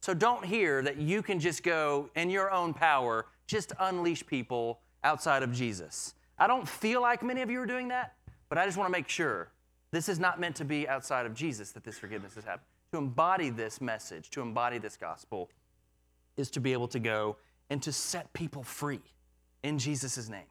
So 0.00 0.14
don't 0.14 0.44
hear 0.44 0.82
that 0.82 0.96
you 0.96 1.22
can 1.22 1.40
just 1.40 1.62
go 1.62 2.10
in 2.14 2.30
your 2.30 2.50
own 2.50 2.74
power, 2.74 3.26
just 3.46 3.72
unleash 3.78 4.26
people 4.26 4.80
outside 5.04 5.42
of 5.42 5.52
Jesus. 5.52 6.14
I 6.38 6.46
don't 6.46 6.68
feel 6.68 7.02
like 7.02 7.22
many 7.22 7.42
of 7.42 7.50
you 7.50 7.60
are 7.60 7.66
doing 7.66 7.88
that, 7.88 8.14
but 8.48 8.58
I 8.58 8.64
just 8.64 8.76
want 8.76 8.88
to 8.88 8.92
make 8.92 9.08
sure 9.08 9.50
this 9.90 10.08
is 10.08 10.18
not 10.18 10.40
meant 10.40 10.56
to 10.56 10.64
be 10.64 10.88
outside 10.88 11.26
of 11.26 11.34
Jesus 11.34 11.72
that 11.72 11.84
this 11.84 11.98
forgiveness 11.98 12.34
has 12.34 12.44
happened. 12.44 12.66
To 12.92 12.98
embody 12.98 13.50
this 13.50 13.80
message, 13.80 14.30
to 14.30 14.40
embody 14.40 14.78
this 14.78 14.96
gospel, 14.96 15.48
is 16.36 16.50
to 16.50 16.60
be 16.60 16.72
able 16.72 16.88
to 16.88 16.98
go 16.98 17.36
and 17.68 17.82
to 17.82 17.92
set 17.92 18.32
people 18.32 18.62
free 18.62 19.00
in 19.62 19.78
Jesus' 19.78 20.28
name, 20.28 20.48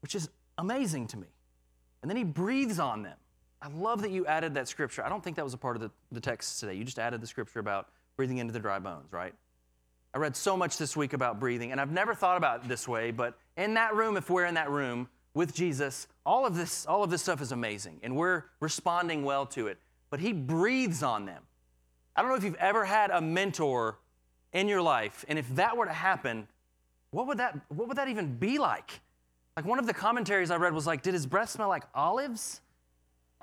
which 0.00 0.14
is 0.14 0.28
amazing 0.58 1.06
to 1.08 1.16
me. 1.16 1.26
And 2.00 2.10
then 2.10 2.16
he 2.16 2.24
breathes 2.24 2.78
on 2.78 3.02
them. 3.02 3.16
I 3.62 3.68
love 3.68 4.02
that 4.02 4.10
you 4.10 4.26
added 4.26 4.54
that 4.54 4.66
scripture. 4.66 5.04
I 5.04 5.08
don't 5.08 5.22
think 5.22 5.36
that 5.36 5.44
was 5.44 5.54
a 5.54 5.58
part 5.58 5.76
of 5.76 5.82
the, 5.82 5.90
the 6.10 6.20
text 6.20 6.58
today. 6.58 6.74
You 6.74 6.84
just 6.84 6.98
added 6.98 7.20
the 7.20 7.28
scripture 7.28 7.60
about 7.60 7.88
breathing 8.16 8.38
into 8.38 8.52
the 8.52 8.58
dry 8.58 8.80
bones, 8.80 9.12
right? 9.12 9.32
I 10.12 10.18
read 10.18 10.36
so 10.36 10.56
much 10.56 10.78
this 10.78 10.96
week 10.96 11.12
about 11.12 11.38
breathing, 11.38 11.70
and 11.70 11.80
I've 11.80 11.92
never 11.92 12.12
thought 12.12 12.36
about 12.36 12.64
it 12.64 12.68
this 12.68 12.88
way, 12.88 13.12
but 13.12 13.38
in 13.56 13.74
that 13.74 13.94
room, 13.94 14.16
if 14.16 14.28
we're 14.28 14.46
in 14.46 14.54
that 14.54 14.68
room 14.68 15.08
with 15.32 15.54
Jesus, 15.54 16.08
all 16.26 16.44
of 16.44 16.56
this, 16.56 16.86
all 16.86 17.04
of 17.04 17.10
this 17.10 17.22
stuff 17.22 17.40
is 17.40 17.52
amazing, 17.52 18.00
and 18.02 18.16
we're 18.16 18.44
responding 18.60 19.24
well 19.24 19.46
to 19.46 19.68
it. 19.68 19.78
But 20.10 20.18
he 20.18 20.32
breathes 20.32 21.02
on 21.02 21.24
them. 21.24 21.42
I 22.16 22.20
don't 22.20 22.30
know 22.30 22.36
if 22.36 22.44
you've 22.44 22.56
ever 22.56 22.84
had 22.84 23.10
a 23.10 23.20
mentor 23.20 23.98
in 24.52 24.66
your 24.66 24.82
life, 24.82 25.24
and 25.28 25.38
if 25.38 25.48
that 25.54 25.76
were 25.76 25.86
to 25.86 25.92
happen, 25.92 26.48
what 27.12 27.26
would 27.28 27.38
that, 27.38 27.58
what 27.68 27.88
would 27.88 27.96
that 27.96 28.08
even 28.08 28.36
be 28.36 28.58
like? 28.58 29.00
Like 29.56 29.66
one 29.66 29.78
of 29.78 29.86
the 29.86 29.94
commentaries 29.94 30.50
I 30.50 30.56
read 30.56 30.74
was 30.74 30.86
like, 30.86 31.02
did 31.02 31.14
his 31.14 31.26
breath 31.26 31.50
smell 31.50 31.68
like 31.68 31.84
olives? 31.94 32.61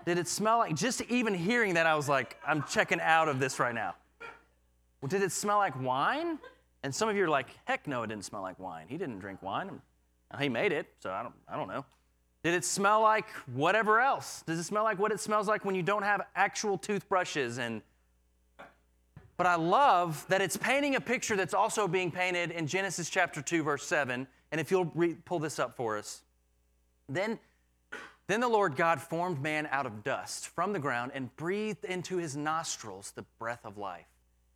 Did 0.06 0.18
it 0.18 0.28
smell 0.28 0.60
like, 0.60 0.76
just 0.76 1.02
even 1.10 1.34
hearing 1.34 1.74
that, 1.76 1.86
I 1.86 1.96
was 1.96 2.10
like, 2.10 2.38
I'm 2.46 2.64
checking 2.64 3.02
out 3.02 3.28
of 3.28 3.40
this 3.40 3.60
right 3.60 3.76
now. 3.76 3.96
Well, 5.02 5.10
did 5.10 5.22
it 5.22 5.32
smell 5.32 5.58
like 5.58 5.80
wine? 5.82 6.40
And 6.84 6.94
some 6.94 7.10
of 7.10 7.16
you 7.16 7.26
are 7.26 7.30
like, 7.30 7.48
heck 7.66 7.88
no, 7.88 8.04
it 8.04 8.08
didn't 8.08 8.26
smell 8.26 8.42
like 8.42 8.60
wine. 8.60 8.86
He 8.88 8.98
didn't 8.98 9.20
drink 9.20 9.42
wine. 9.42 9.82
He 10.40 10.50
made 10.50 10.72
it, 10.72 10.88
so 11.00 11.12
I 11.12 11.24
don't, 11.24 11.34
I 11.48 11.58
don't 11.58 11.68
know. 11.68 11.86
Did 12.44 12.54
it 12.54 12.64
smell 12.64 13.02
like 13.02 13.30
whatever 13.54 14.00
else? 14.00 14.44
Does 14.46 14.60
it 14.60 14.64
smell 14.64 14.84
like 14.84 15.00
what 15.00 15.12
it 15.12 15.20
smells 15.20 15.48
like 15.48 15.66
when 15.66 15.76
you 15.76 15.84
don't 15.84 16.04
have 16.04 16.22
actual 16.36 16.78
toothbrushes 16.78 17.58
and 17.58 17.82
but 19.36 19.48
I 19.48 19.56
love 19.56 20.26
that 20.28 20.42
it's 20.42 20.58
painting 20.58 20.96
a 20.96 21.02
picture 21.02 21.38
that's 21.38 21.54
also 21.54 21.88
being 21.88 22.12
painted 22.12 22.52
in 22.52 22.68
Genesis 22.68 23.10
chapter 23.10 23.42
2 23.42 23.64
verse 23.64 23.86
7 23.86 24.28
and 24.52 24.62
if 24.62 24.70
you'll 24.70 24.92
re- 24.96 25.16
pull 25.26 25.40
this 25.40 25.60
up 25.60 25.76
for 25.76 25.98
us. 25.98 26.24
Then 27.08 27.40
then 28.30 28.42
the 28.42 28.48
Lord 28.48 28.76
God 28.76 29.02
formed 29.02 29.42
man 29.42 29.68
out 29.72 29.88
of 29.88 30.04
dust 30.04 30.50
from 30.50 30.72
the 30.72 30.78
ground 30.78 31.14
and 31.16 31.36
breathed 31.36 31.84
into 31.84 32.18
his 32.18 32.38
nostrils 32.38 33.12
the 33.16 33.26
breath 33.40 33.66
of 33.66 33.80
life 33.80 34.06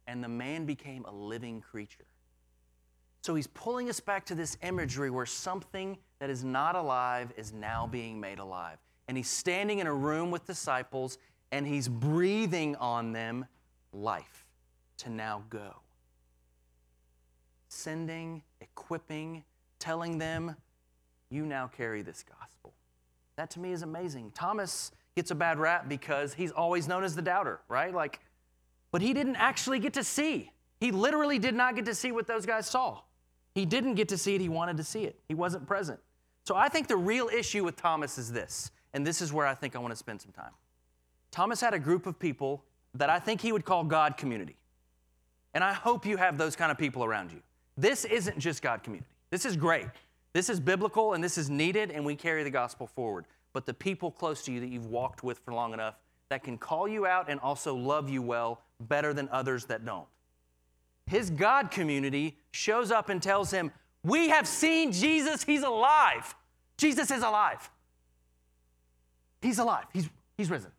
and 0.05 0.23
the 0.23 0.27
man 0.27 0.67
became 0.67 1.05
a 1.05 1.11
living 1.11 1.59
creature. 1.59 2.05
So 3.23 3.33
he's 3.33 3.47
pulling 3.47 3.89
us 3.89 3.99
back 3.99 4.27
to 4.27 4.35
this 4.35 4.59
imagery 4.61 5.09
where 5.09 5.25
something 5.25 5.97
that 6.19 6.29
is 6.29 6.43
not 6.43 6.75
alive 6.75 7.33
is 7.35 7.51
now 7.51 7.87
being 7.87 8.19
made 8.19 8.37
alive. 8.37 8.77
And 9.07 9.17
he's 9.17 9.27
standing 9.27 9.79
in 9.79 9.87
a 9.87 9.93
room 9.93 10.29
with 10.29 10.45
disciples 10.45 11.17
and 11.51 11.65
he's 11.65 11.87
breathing 11.87 12.75
on 12.75 13.11
them 13.11 13.47
life 13.91 14.45
to 14.97 15.09
now 15.09 15.45
go. 15.49 15.77
Sending, 17.69 18.43
equipping, 18.61 19.43
telling 19.79 20.19
them, 20.19 20.55
you 21.31 21.43
now 21.43 21.65
carry 21.65 22.03
this 22.03 22.23
gospel. 22.23 22.52
That 23.35 23.49
to 23.51 23.59
me 23.59 23.71
is 23.71 23.81
amazing. 23.81 24.31
Thomas 24.35 24.91
gets 25.15 25.31
a 25.31 25.35
bad 25.35 25.59
rap 25.59 25.89
because 25.89 26.33
he's 26.33 26.51
always 26.51 26.87
known 26.87 27.03
as 27.03 27.15
the 27.15 27.21
doubter, 27.21 27.59
right? 27.67 27.93
Like, 27.93 28.19
but 28.91 29.01
he 29.01 29.13
didn't 29.13 29.35
actually 29.37 29.79
get 29.79 29.93
to 29.93 30.03
see. 30.03 30.51
He 30.79 30.91
literally 30.91 31.39
did 31.39 31.55
not 31.55 31.75
get 31.75 31.85
to 31.85 31.95
see 31.95 32.11
what 32.11 32.27
those 32.27 32.45
guys 32.45 32.67
saw. 32.67 33.01
He 33.55 33.65
didn't 33.65 33.95
get 33.95 34.09
to 34.09 34.17
see 34.17 34.35
it, 34.35 34.41
he 34.41 34.49
wanted 34.49 34.77
to 34.77 34.83
see 34.83 35.03
it. 35.03 35.19
He 35.27 35.35
wasn't 35.35 35.67
present. 35.67 35.99
So 36.43 36.55
I 36.55 36.67
think 36.69 36.87
the 36.87 36.97
real 36.97 37.29
issue 37.29 37.63
with 37.63 37.75
Thomas 37.75 38.17
is 38.17 38.31
this, 38.31 38.71
and 38.93 39.05
this 39.05 39.21
is 39.21 39.31
where 39.31 39.47
I 39.47 39.55
think 39.55 39.75
I 39.75 39.79
want 39.79 39.91
to 39.91 39.95
spend 39.95 40.21
some 40.21 40.31
time. 40.31 40.51
Thomas 41.31 41.61
had 41.61 41.73
a 41.73 41.79
group 41.79 42.05
of 42.05 42.19
people 42.19 42.63
that 42.95 43.09
I 43.09 43.19
think 43.19 43.41
he 43.41 43.51
would 43.51 43.65
call 43.65 43.83
God 43.83 44.17
community. 44.17 44.55
And 45.53 45.63
I 45.63 45.73
hope 45.73 46.05
you 46.05 46.17
have 46.17 46.37
those 46.37 46.55
kind 46.55 46.71
of 46.71 46.77
people 46.77 47.03
around 47.03 47.31
you. 47.31 47.41
This 47.77 48.05
isn't 48.05 48.37
just 48.37 48.61
God 48.61 48.83
community. 48.83 49.09
This 49.29 49.45
is 49.45 49.55
great. 49.55 49.87
This 50.33 50.49
is 50.49 50.59
biblical 50.59 51.13
and 51.13 51.23
this 51.23 51.37
is 51.37 51.49
needed, 51.49 51.91
and 51.91 52.03
we 52.05 52.15
carry 52.15 52.43
the 52.43 52.49
gospel 52.49 52.87
forward. 52.87 53.25
But 53.53 53.65
the 53.65 53.73
people 53.73 54.11
close 54.11 54.43
to 54.43 54.51
you 54.51 54.59
that 54.59 54.69
you've 54.69 54.87
walked 54.87 55.23
with 55.23 55.39
for 55.39 55.53
long 55.53 55.73
enough 55.73 55.95
that 56.29 56.43
can 56.43 56.57
call 56.57 56.87
you 56.87 57.05
out 57.05 57.29
and 57.29 57.39
also 57.39 57.75
love 57.75 58.09
you 58.09 58.21
well 58.21 58.61
better 58.79 59.13
than 59.13 59.29
others 59.31 59.65
that 59.65 59.85
don't. 59.85 60.07
His 61.05 61.29
God 61.29 61.69
community 61.69 62.37
shows 62.51 62.91
up 62.91 63.09
and 63.09 63.21
tells 63.21 63.51
him, 63.51 63.71
We 64.03 64.29
have 64.29 64.47
seen 64.47 64.91
Jesus, 64.91 65.43
he's 65.43 65.63
alive. 65.63 66.33
Jesus 66.77 67.11
is 67.11 67.21
alive. 67.21 67.69
He's 69.41 69.59
alive, 69.59 69.85
he's, 69.93 70.09
he's 70.37 70.49
risen. 70.49 70.71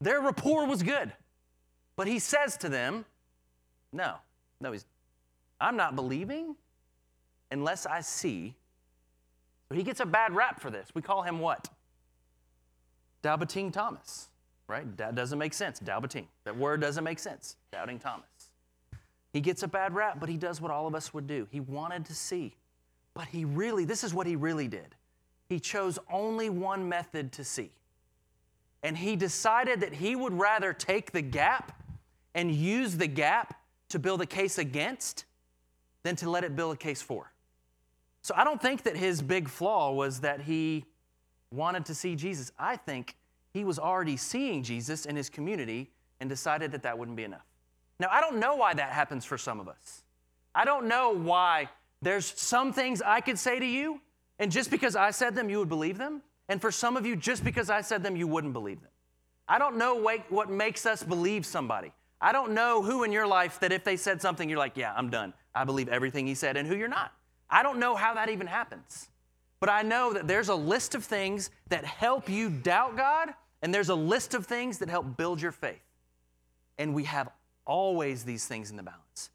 Their 0.00 0.20
rapport 0.20 0.66
was 0.66 0.82
good. 0.82 1.12
But 1.96 2.06
he 2.06 2.18
says 2.18 2.56
to 2.58 2.68
them, 2.68 3.04
No, 3.92 4.14
no, 4.60 4.72
he's, 4.72 4.84
I'm 5.60 5.76
not 5.76 5.96
believing 5.96 6.54
unless 7.52 7.86
I 7.86 8.00
see. 8.00 8.54
So 9.68 9.74
he 9.74 9.82
gets 9.82 10.00
a 10.00 10.06
bad 10.06 10.34
rap 10.34 10.60
for 10.60 10.70
this. 10.70 10.88
We 10.94 11.02
call 11.02 11.22
him 11.22 11.38
what? 11.38 11.68
Doubting 13.22 13.70
Thomas 13.70 14.28
right? 14.72 14.96
That 14.96 15.14
doesn't 15.14 15.38
make 15.38 15.52
sense. 15.52 15.78
Doubting. 15.78 16.26
That 16.44 16.56
word 16.56 16.80
doesn't 16.80 17.04
make 17.04 17.18
sense. 17.18 17.56
Doubting 17.70 17.98
Thomas. 17.98 18.26
He 19.32 19.40
gets 19.40 19.62
a 19.62 19.68
bad 19.68 19.94
rap, 19.94 20.18
but 20.18 20.28
he 20.28 20.36
does 20.36 20.60
what 20.60 20.70
all 20.70 20.86
of 20.86 20.94
us 20.94 21.12
would 21.14 21.26
do. 21.26 21.46
He 21.50 21.60
wanted 21.60 22.06
to 22.06 22.14
see. 22.14 22.54
But 23.14 23.28
he 23.28 23.44
really, 23.44 23.84
this 23.84 24.04
is 24.04 24.14
what 24.14 24.26
he 24.26 24.36
really 24.36 24.68
did. 24.68 24.94
He 25.48 25.60
chose 25.60 25.98
only 26.10 26.48
one 26.48 26.88
method 26.88 27.32
to 27.32 27.44
see. 27.44 27.70
And 28.82 28.96
he 28.96 29.16
decided 29.16 29.80
that 29.80 29.92
he 29.92 30.16
would 30.16 30.32
rather 30.32 30.72
take 30.72 31.12
the 31.12 31.22
gap 31.22 31.82
and 32.34 32.50
use 32.50 32.96
the 32.96 33.06
gap 33.06 33.60
to 33.90 33.98
build 33.98 34.22
a 34.22 34.26
case 34.26 34.58
against 34.58 35.24
than 36.02 36.16
to 36.16 36.30
let 36.30 36.44
it 36.44 36.56
build 36.56 36.74
a 36.74 36.78
case 36.78 37.02
for. 37.02 37.31
So 38.22 38.34
I 38.36 38.44
don't 38.44 38.62
think 38.62 38.84
that 38.84 38.96
his 38.96 39.20
big 39.20 39.48
flaw 39.48 39.92
was 39.92 40.20
that 40.20 40.42
he 40.42 40.84
wanted 41.52 41.84
to 41.86 41.94
see 41.94 42.16
Jesus. 42.16 42.52
I 42.58 42.76
think 42.76 43.16
he 43.52 43.64
was 43.64 43.78
already 43.78 44.16
seeing 44.16 44.62
Jesus 44.62 45.04
in 45.06 45.16
his 45.16 45.28
community 45.28 45.90
and 46.20 46.30
decided 46.30 46.72
that 46.72 46.84
that 46.84 46.98
wouldn't 46.98 47.16
be 47.16 47.24
enough. 47.24 47.44
Now, 47.98 48.08
I 48.10 48.20
don't 48.20 48.38
know 48.38 48.54
why 48.54 48.74
that 48.74 48.92
happens 48.92 49.24
for 49.24 49.36
some 49.36 49.60
of 49.60 49.68
us. 49.68 50.04
I 50.54 50.64
don't 50.64 50.86
know 50.86 51.10
why 51.10 51.68
there's 52.00 52.26
some 52.26 52.72
things 52.72 53.02
I 53.02 53.20
could 53.20 53.38
say 53.38 53.58
to 53.58 53.66
you, 53.66 54.00
and 54.38 54.50
just 54.50 54.70
because 54.70 54.96
I 54.96 55.10
said 55.10 55.34
them, 55.34 55.50
you 55.50 55.58
would 55.58 55.68
believe 55.68 55.98
them. 55.98 56.22
And 56.48 56.60
for 56.60 56.70
some 56.70 56.96
of 56.96 57.06
you, 57.06 57.16
just 57.16 57.44
because 57.44 57.70
I 57.70 57.80
said 57.80 58.02
them, 58.02 58.16
you 58.16 58.26
wouldn't 58.26 58.52
believe 58.52 58.80
them. 58.80 58.90
I 59.48 59.58
don't 59.58 59.76
know 59.76 59.94
what 60.28 60.50
makes 60.50 60.86
us 60.86 61.02
believe 61.02 61.44
somebody. 61.44 61.92
I 62.20 62.32
don't 62.32 62.52
know 62.52 62.82
who 62.82 63.04
in 63.04 63.12
your 63.12 63.26
life 63.26 63.60
that 63.60 63.72
if 63.72 63.84
they 63.84 63.96
said 63.96 64.22
something, 64.22 64.48
you're 64.48 64.58
like, 64.58 64.76
yeah, 64.76 64.92
I'm 64.96 65.10
done. 65.10 65.34
I 65.54 65.64
believe 65.64 65.88
everything 65.88 66.26
he 66.26 66.34
said, 66.34 66.56
and 66.56 66.66
who 66.66 66.76
you're 66.76 66.88
not. 66.88 67.12
I 67.52 67.62
don't 67.62 67.78
know 67.78 67.94
how 67.94 68.14
that 68.14 68.30
even 68.30 68.48
happens. 68.48 69.08
But 69.60 69.68
I 69.68 69.82
know 69.82 70.12
that 70.12 70.26
there's 70.26 70.48
a 70.48 70.54
list 70.56 70.96
of 70.96 71.04
things 71.04 71.50
that 71.68 71.84
help 71.84 72.28
you 72.28 72.50
doubt 72.50 72.96
God 72.96 73.28
and 73.62 73.72
there's 73.72 73.90
a 73.90 73.94
list 73.94 74.34
of 74.34 74.46
things 74.46 74.78
that 74.78 74.88
help 74.88 75.16
build 75.16 75.40
your 75.40 75.52
faith. 75.52 75.84
And 76.78 76.94
we 76.94 77.04
have 77.04 77.30
always 77.64 78.24
these 78.24 78.44
things 78.44 78.70
in 78.70 78.76
the 78.76 78.82
balance. 78.82 79.30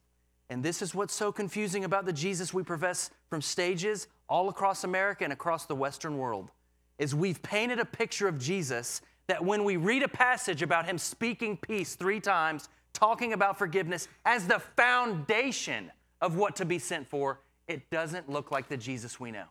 And 0.49 0.63
this 0.63 0.81
is 0.81 0.93
what's 0.93 1.13
so 1.13 1.31
confusing 1.31 1.85
about 1.85 2.05
the 2.05 2.11
Jesus 2.11 2.53
we 2.53 2.63
profess 2.63 3.09
from 3.29 3.41
stages 3.41 4.07
all 4.27 4.49
across 4.49 4.83
America 4.83 5.23
and 5.23 5.31
across 5.31 5.65
the 5.65 5.75
Western 5.75 6.17
world 6.17 6.51
is 6.99 7.15
we've 7.15 7.41
painted 7.41 7.79
a 7.79 7.85
picture 7.85 8.27
of 8.27 8.37
Jesus 8.37 9.01
that 9.27 9.43
when 9.43 9.63
we 9.63 9.77
read 9.77 10.03
a 10.03 10.07
passage 10.07 10.61
about 10.61 10.85
him 10.85 10.97
speaking 10.97 11.55
peace 11.57 11.95
three 11.95 12.19
times, 12.19 12.69
talking 12.91 13.33
about 13.33 13.57
forgiveness 13.57 14.07
as 14.25 14.47
the 14.47 14.59
foundation 14.59 15.91
of 16.21 16.35
what 16.35 16.55
to 16.55 16.65
be 16.65 16.79
sent 16.79 17.07
for, 17.07 17.39
it 17.67 17.89
doesn't 17.89 18.29
look 18.29 18.51
like 18.51 18.67
the 18.67 18.77
Jesus 18.77 19.19
we 19.19 19.31
know. 19.31 19.45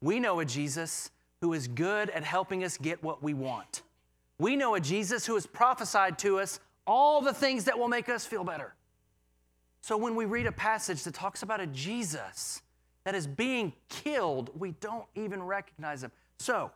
We 0.00 0.20
know 0.20 0.40
a 0.40 0.44
Jesus 0.44 1.10
who 1.40 1.52
is 1.52 1.68
good 1.68 2.10
at 2.10 2.24
helping 2.24 2.64
us 2.64 2.76
get 2.76 3.02
what 3.02 3.22
we 3.22 3.34
want. 3.34 3.82
We 4.38 4.56
know 4.56 4.74
a 4.74 4.80
Jesus 4.80 5.26
who 5.26 5.34
has 5.34 5.46
prophesied 5.46 6.18
to 6.20 6.38
us 6.40 6.60
all 6.86 7.20
the 7.20 7.32
things 7.32 7.64
that 7.64 7.78
will 7.78 7.88
make 7.88 8.08
us 8.08 8.26
feel 8.26 8.44
better. 8.44 8.74
So 9.80 9.96
when 9.96 10.16
we 10.16 10.24
read 10.24 10.46
a 10.46 10.52
passage 10.52 11.02
that 11.04 11.14
talks 11.14 11.42
about 11.42 11.60
a 11.60 11.66
Jesus 11.66 12.62
that 13.04 13.14
is 13.14 13.26
being 13.26 13.72
killed, 13.88 14.50
we 14.58 14.72
don't 14.80 15.04
even 15.14 15.42
recognize 15.42 16.02
him. 16.02 16.10
So, 16.38 16.70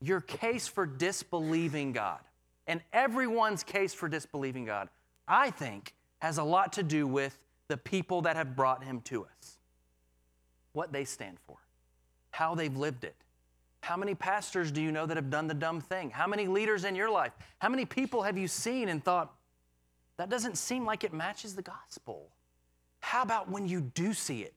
your 0.00 0.20
case 0.20 0.66
for 0.66 0.86
disbelieving 0.86 1.92
God, 1.92 2.20
and 2.66 2.80
everyone's 2.92 3.62
case 3.62 3.92
for 3.92 4.08
disbelieving 4.08 4.64
God, 4.64 4.88
I 5.26 5.50
think, 5.50 5.94
has 6.20 6.38
a 6.38 6.42
lot 6.42 6.72
to 6.74 6.82
do 6.82 7.06
with 7.06 7.38
the 7.68 7.76
people 7.76 8.22
that 8.22 8.36
have 8.36 8.56
brought 8.56 8.82
him 8.82 9.00
to 9.02 9.24
us, 9.24 9.58
what 10.72 10.92
they 10.92 11.04
stand 11.04 11.38
for, 11.46 11.56
how 12.30 12.54
they've 12.54 12.76
lived 12.76 13.04
it, 13.04 13.14
how 13.80 13.96
many 13.96 14.14
pastors 14.14 14.70
do 14.70 14.82
you 14.82 14.92
know 14.92 15.06
that 15.06 15.16
have 15.16 15.30
done 15.30 15.46
the 15.46 15.54
dumb 15.54 15.80
thing? 15.80 16.10
How 16.10 16.26
many 16.26 16.46
leaders 16.46 16.84
in 16.84 16.94
your 16.94 17.10
life? 17.10 17.32
How 17.58 17.68
many 17.68 17.84
people 17.84 18.22
have 18.22 18.36
you 18.36 18.48
seen 18.48 18.88
and 18.88 19.02
thought, 19.02 19.34
That 20.16 20.28
doesn't 20.28 20.58
seem 20.58 20.84
like 20.84 21.04
it 21.04 21.12
matches 21.12 21.54
the 21.54 21.62
gospel. 21.62 22.28
How 23.00 23.22
about 23.22 23.48
when 23.48 23.68
you 23.68 23.80
do 23.80 24.12
see 24.12 24.42
it? 24.42 24.52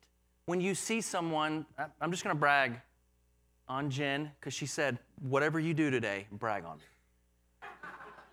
When 0.48 0.60
you 0.60 0.74
see 0.74 1.02
someone, 1.02 1.66
I'm 2.02 2.12
just 2.12 2.24
going 2.24 2.36
to 2.36 2.40
brag 2.40 2.82
on 3.70 3.92
Jen 3.92 4.32
because 4.40 4.54
she 4.54 4.66
said, 4.66 4.98
Whatever 5.22 5.60
you 5.60 5.74
do 5.74 5.92
today, 5.92 6.26
brag 6.32 6.66
on 6.66 6.78
me. 6.78 7.70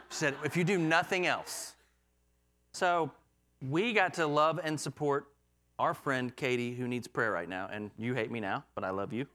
She 0.09 0.17
said, 0.17 0.35
If 0.43 0.57
you 0.57 0.65
do 0.65 0.79
nothing 0.79 1.27
else. 1.27 1.75
So 2.73 3.11
we 3.67 3.93
got 3.93 4.15
to 4.15 4.27
love 4.27 4.61
and 4.63 4.79
support 4.79 5.29
our 5.79 5.95
friend 5.95 6.35
Katie, 6.35 6.75
who 6.75 6.89
needs 6.89 7.07
prayer 7.07 7.33
right 7.33 7.49
now. 7.49 7.69
And 7.73 7.91
you 7.99 8.15
hate 8.15 8.31
me 8.31 8.41
now, 8.41 8.65
but 8.75 8.85
I 8.85 8.91
love 8.91 9.13
you. 9.13 9.27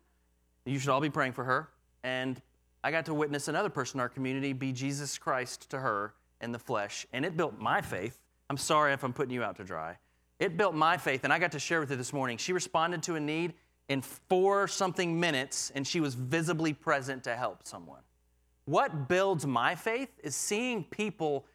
You 0.66 0.80
should 0.80 0.90
all 0.90 1.02
be 1.02 1.10
praying 1.10 1.34
for 1.34 1.44
her. 1.44 1.70
And 2.04 2.42
I 2.84 2.92
got 2.92 3.06
to 3.06 3.14
witness 3.14 3.48
another 3.48 3.70
person 3.70 3.98
in 3.98 4.02
our 4.02 4.10
community 4.10 4.54
be 4.54 4.72
Jesus 4.72 5.18
Christ 5.18 5.70
to 5.70 5.80
her 5.80 6.14
in 6.42 6.52
the 6.52 6.60
flesh. 6.60 7.06
And 7.14 7.26
it 7.26 7.38
built 7.38 7.58
my 7.60 7.82
faith. 7.82 8.20
I'm 8.50 8.58
sorry 8.58 8.94
if 8.94 9.04
I'm 9.04 9.14
putting 9.14 9.34
you 9.34 9.44
out 9.44 9.56
to 9.58 9.64
dry. 9.64 9.98
It 10.40 10.58
built 10.58 10.76
my 10.76 10.98
faith, 10.98 11.24
and 11.24 11.32
I 11.32 11.40
got 11.40 11.54
to 11.54 11.60
share 11.60 11.80
with 11.80 11.92
you 11.92 11.96
this 11.96 12.12
morning. 12.12 12.38
She 12.38 12.52
responded 12.52 13.04
to 13.04 13.16
a 13.16 13.20
need 13.20 13.54
in 13.88 14.02
four 14.02 14.68
something 14.68 15.18
minutes, 15.18 15.72
and 15.76 15.88
she 15.88 16.02
was 16.02 16.16
visibly 16.16 16.74
present 16.74 17.24
to 17.24 17.36
help 17.36 17.66
someone. 17.66 18.02
What 18.66 19.08
builds 19.08 19.46
my 19.46 19.76
faith 19.76 20.10
is 20.24 20.36
seeing 20.36 20.84
people 20.84 21.46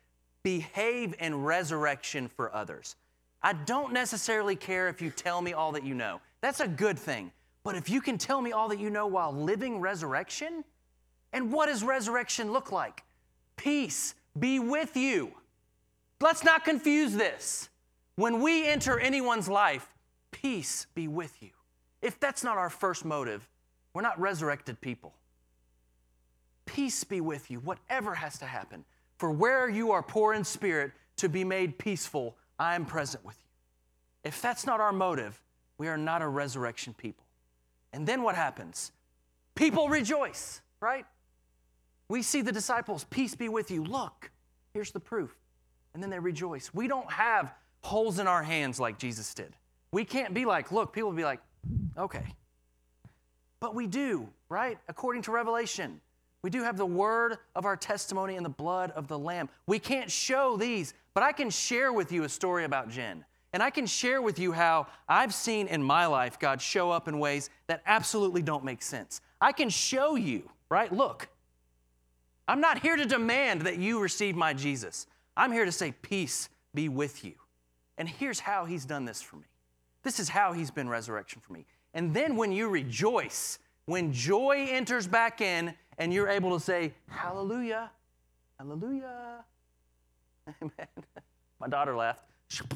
behave 0.48 1.14
in 1.18 1.42
resurrection 1.42 2.26
for 2.26 2.54
others. 2.54 2.96
I 3.42 3.52
don't 3.52 3.92
necessarily 3.92 4.56
care 4.56 4.88
if 4.88 5.02
you 5.02 5.11
tell 5.11 5.42
me 5.42 5.52
all 5.52 5.72
that 5.72 5.84
you 5.84 5.92
know. 5.92 6.22
That's 6.40 6.61
a 6.61 6.66
good 6.66 6.98
thing. 6.98 7.30
But 7.64 7.76
if 7.76 7.90
you 7.90 8.00
can 8.00 8.16
tell 8.16 8.40
me 8.40 8.52
all 8.52 8.66
that 8.70 8.80
you 8.80 8.88
know 8.88 9.06
while 9.06 9.30
living 9.30 9.78
resurrection, 9.78 10.64
and 11.34 11.52
what 11.52 11.66
does 11.66 11.84
resurrection 11.84 12.50
look 12.50 12.72
like? 12.72 13.02
Peace 13.58 14.14
be 14.38 14.58
with 14.58 14.96
you. 14.96 15.32
Let's 16.18 16.42
not 16.42 16.64
confuse 16.64 17.12
this. 17.12 17.68
When 18.16 18.40
we 18.40 18.66
enter 18.66 18.98
anyone's 18.98 19.50
life, 19.50 19.87
peace 20.30 20.87
be 20.94 21.08
with 21.08 21.42
you. 21.42 21.50
If 22.00 22.18
that's 22.18 22.42
not 22.42 22.56
our 22.56 22.70
first 22.70 23.04
motive, 23.04 23.46
we're 23.92 24.00
not 24.00 24.18
resurrected 24.18 24.80
people. 24.80 25.12
Peace 26.64 27.04
be 27.04 27.20
with 27.20 27.50
you, 27.50 27.61
whatever 27.61 28.14
has 28.14 28.38
to 28.38 28.46
happen. 28.46 28.87
For 29.18 29.31
where 29.31 29.68
you 29.68 29.90
are 29.90 30.02
poor 30.02 30.33
in 30.33 30.44
spirit 30.44 30.92
to 31.16 31.28
be 31.28 31.44
made 31.44 31.78
peaceful, 31.78 32.37
I 32.59 32.74
am 32.74 32.87
present 32.87 33.24
with 33.24 33.37
you. 33.37 34.28
If 34.28 34.40
that's 34.40 34.64
not 34.64 34.81
our 34.81 34.92
motive, 34.92 35.40
we 35.76 35.88
are 35.88 35.98
not 35.98 36.22
a 36.22 36.28
resurrection 36.28 36.94
people. 36.94 37.24
And 37.92 38.07
then 38.07 38.22
what 38.22 38.37
happens? 38.37 38.92
People 39.54 39.88
rejoice, 39.88 40.61
right? 40.81 41.04
We 42.09 42.22
see 42.22 42.42
the 42.42 42.52
disciples, 42.52 43.04
peace 43.11 43.35
be 43.35 43.48
with 43.48 43.70
you. 43.70 43.83
Look, 43.83 44.31
here's 44.72 44.92
the 44.92 45.00
proof. 45.00 45.37
And 45.94 46.02
then 46.02 46.11
they 46.11 46.18
rejoice. 46.18 46.72
We 46.72 46.87
don't 46.87 47.11
have 47.11 47.52
holes 47.81 48.18
in 48.18 48.26
our 48.26 48.42
hands 48.42 48.78
like 48.78 48.98
Jesus 48.98 49.35
did. 49.35 49.54
We 49.90 50.04
can't 50.04 50.35
be 50.35 50.44
like, 50.44 50.70
look, 50.70 50.92
people 50.92 51.11
will 51.11 51.16
be 51.16 51.24
like, 51.24 51.40
okay. 51.96 52.24
But 53.61 53.74
we 53.74 53.87
do, 53.87 54.28
right? 54.48 54.78
According 54.88 55.22
to 55.22 55.33
Revelation, 55.33 56.00
we 56.48 56.50
do 56.50 56.62
have 56.62 56.78
the 56.78 56.87
word 56.87 57.37
of 57.54 57.66
our 57.66 57.76
testimony 57.76 58.37
and 58.37 58.42
the 58.42 58.48
blood 58.48 58.90
of 58.92 59.06
the 59.06 59.18
Lamb. 59.18 59.50
We 59.66 59.78
can't 59.78 60.11
show 60.11 60.56
these, 60.56 60.94
but 61.12 61.22
I 61.22 61.30
can 61.30 61.50
share 61.50 61.92
with 61.92 62.11
you 62.11 62.24
a 62.24 62.28
story 62.30 62.64
about 62.64 62.88
Jen. 62.88 63.22
And 63.52 63.62
I 63.62 63.68
can 63.68 63.84
share 63.84 64.22
with 64.22 64.38
you 64.38 64.52
how 64.52 64.87
I've 65.11 65.34
seen 65.34 65.66
in 65.66 65.82
my 65.82 66.06
life 66.06 66.38
God 66.38 66.62
show 66.62 66.90
up 66.90 67.06
in 67.06 67.18
ways 67.18 67.50
that 67.66 67.82
absolutely 67.84 68.40
don't 68.40 68.64
make 68.64 68.80
sense. 68.80 69.20
I 69.42 69.52
can 69.52 69.68
show 69.68 70.14
you, 70.14 70.48
right? 70.70 70.90
Look, 70.90 71.28
I'm 72.48 72.62
not 72.62 72.78
here 72.78 72.96
to 72.96 73.04
demand 73.04 73.61
that 73.66 73.76
you 73.76 74.00
receive 74.00 74.34
my 74.34 74.54
Jesus. 74.54 75.06
I'm 75.37 75.52
here 75.52 75.66
to 75.66 75.72
say, 75.72 75.92
Peace 76.00 76.48
be 76.72 76.88
with 76.88 77.26
you. 77.26 77.34
And 77.98 78.08
here's 78.08 78.40
how 78.40 78.64
he's 78.64 78.87
done 78.87 79.04
this 79.04 79.20
for 79.20 79.37
me. 79.37 79.48
This 80.02 80.18
is 80.18 80.30
how 80.30 80.54
he's 80.54 80.70
been 80.70 80.88
resurrection 80.88 81.42
for 81.42 81.52
me. 81.52 81.66
And 81.92 82.14
then 82.14 82.37
when 82.37 82.52
you 82.52 82.70
rejoice, 82.70 83.58
when 83.84 84.14
joy 84.14 84.68
enters 84.70 85.06
back 85.06 85.42
in, 85.42 85.74
and 85.98 86.12
you're 86.12 86.28
able 86.28 86.56
to 86.56 86.64
say, 86.64 86.92
Hallelujah, 87.08 87.90
Hallelujah. 88.58 89.44
Amen. 90.62 90.88
My 91.61 91.68
daughter 91.68 91.94
laughed. 91.94 92.24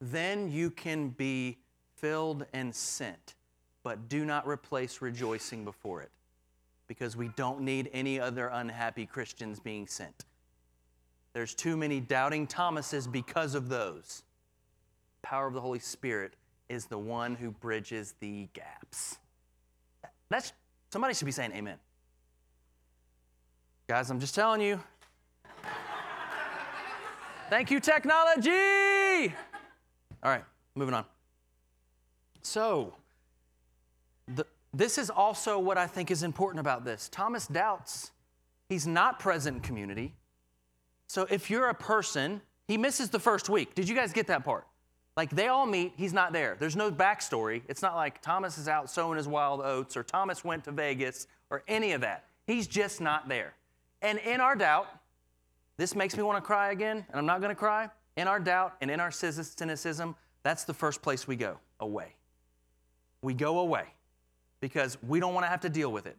then 0.00 0.50
you 0.50 0.70
can 0.70 1.08
be 1.08 1.58
filled 1.96 2.46
and 2.52 2.72
sent, 2.74 3.34
but 3.82 4.08
do 4.08 4.24
not 4.24 4.46
replace 4.46 5.02
rejoicing 5.02 5.64
before 5.64 6.02
it 6.02 6.10
because 6.86 7.16
we 7.16 7.28
don't 7.36 7.60
need 7.60 7.90
any 7.92 8.20
other 8.20 8.48
unhappy 8.48 9.06
Christians 9.06 9.58
being 9.58 9.86
sent. 9.86 10.24
There's 11.32 11.54
too 11.54 11.76
many 11.76 12.00
doubting 12.00 12.46
Thomases 12.46 13.06
because 13.06 13.54
of 13.54 13.68
those. 13.68 14.22
Power 15.22 15.48
of 15.48 15.54
the 15.54 15.60
Holy 15.60 15.78
Spirit 15.80 16.34
is 16.68 16.86
the 16.86 16.98
one 16.98 17.34
who 17.34 17.50
bridges 17.50 18.14
the 18.20 18.48
gaps. 18.54 19.18
That's 20.28 20.52
somebody 20.90 21.14
should 21.14 21.26
be 21.26 21.32
saying 21.32 21.52
amen. 21.52 21.76
Guys, 23.88 24.10
I'm 24.10 24.20
just 24.20 24.34
telling 24.34 24.60
you. 24.60 24.80
Thank 27.48 27.70
you, 27.70 27.80
technology. 27.80 29.34
All 30.22 30.30
right, 30.30 30.44
moving 30.74 30.94
on. 30.94 31.06
So, 32.42 32.94
the, 34.26 34.44
this 34.74 34.98
is 34.98 35.08
also 35.08 35.58
what 35.58 35.78
I 35.78 35.86
think 35.86 36.10
is 36.10 36.22
important 36.22 36.60
about 36.60 36.84
this. 36.84 37.08
Thomas 37.08 37.46
doubts. 37.46 38.12
He's 38.68 38.86
not 38.86 39.18
present 39.18 39.56
in 39.56 39.62
community. 39.62 40.14
So 41.06 41.26
if 41.30 41.48
you're 41.48 41.68
a 41.68 41.74
person, 41.74 42.42
he 42.66 42.76
misses 42.76 43.08
the 43.08 43.18
first 43.18 43.48
week. 43.48 43.74
Did 43.74 43.88
you 43.88 43.96
guys 43.96 44.12
get 44.12 44.26
that 44.26 44.44
part? 44.44 44.66
Like 45.18 45.30
they 45.30 45.48
all 45.48 45.66
meet, 45.66 45.94
he's 45.96 46.12
not 46.12 46.32
there. 46.32 46.56
There's 46.60 46.76
no 46.76 46.92
backstory. 46.92 47.62
It's 47.66 47.82
not 47.82 47.96
like 47.96 48.22
Thomas 48.22 48.56
is 48.56 48.68
out 48.68 48.88
sowing 48.88 49.16
his 49.16 49.26
wild 49.26 49.60
oats 49.60 49.96
or 49.96 50.04
Thomas 50.04 50.44
went 50.44 50.62
to 50.66 50.70
Vegas 50.70 51.26
or 51.50 51.64
any 51.66 51.90
of 51.90 52.02
that. 52.02 52.26
He's 52.46 52.68
just 52.68 53.00
not 53.00 53.28
there. 53.28 53.54
And 54.00 54.20
in 54.20 54.40
our 54.40 54.54
doubt, 54.54 54.86
this 55.76 55.96
makes 55.96 56.16
me 56.16 56.22
want 56.22 56.38
to 56.38 56.40
cry 56.40 56.70
again, 56.70 57.04
and 57.08 57.18
I'm 57.18 57.26
not 57.26 57.40
going 57.40 57.48
to 57.48 57.58
cry. 57.58 57.90
In 58.16 58.28
our 58.28 58.38
doubt 58.38 58.76
and 58.80 58.92
in 58.92 59.00
our 59.00 59.10
cynicism, 59.10 60.14
that's 60.44 60.62
the 60.62 60.72
first 60.72 61.02
place 61.02 61.26
we 61.26 61.34
go 61.34 61.58
away. 61.80 62.14
We 63.20 63.34
go 63.34 63.58
away 63.58 63.86
because 64.60 64.98
we 65.02 65.18
don't 65.18 65.34
want 65.34 65.46
to 65.46 65.50
have 65.50 65.62
to 65.62 65.68
deal 65.68 65.90
with 65.90 66.06
it. 66.06 66.16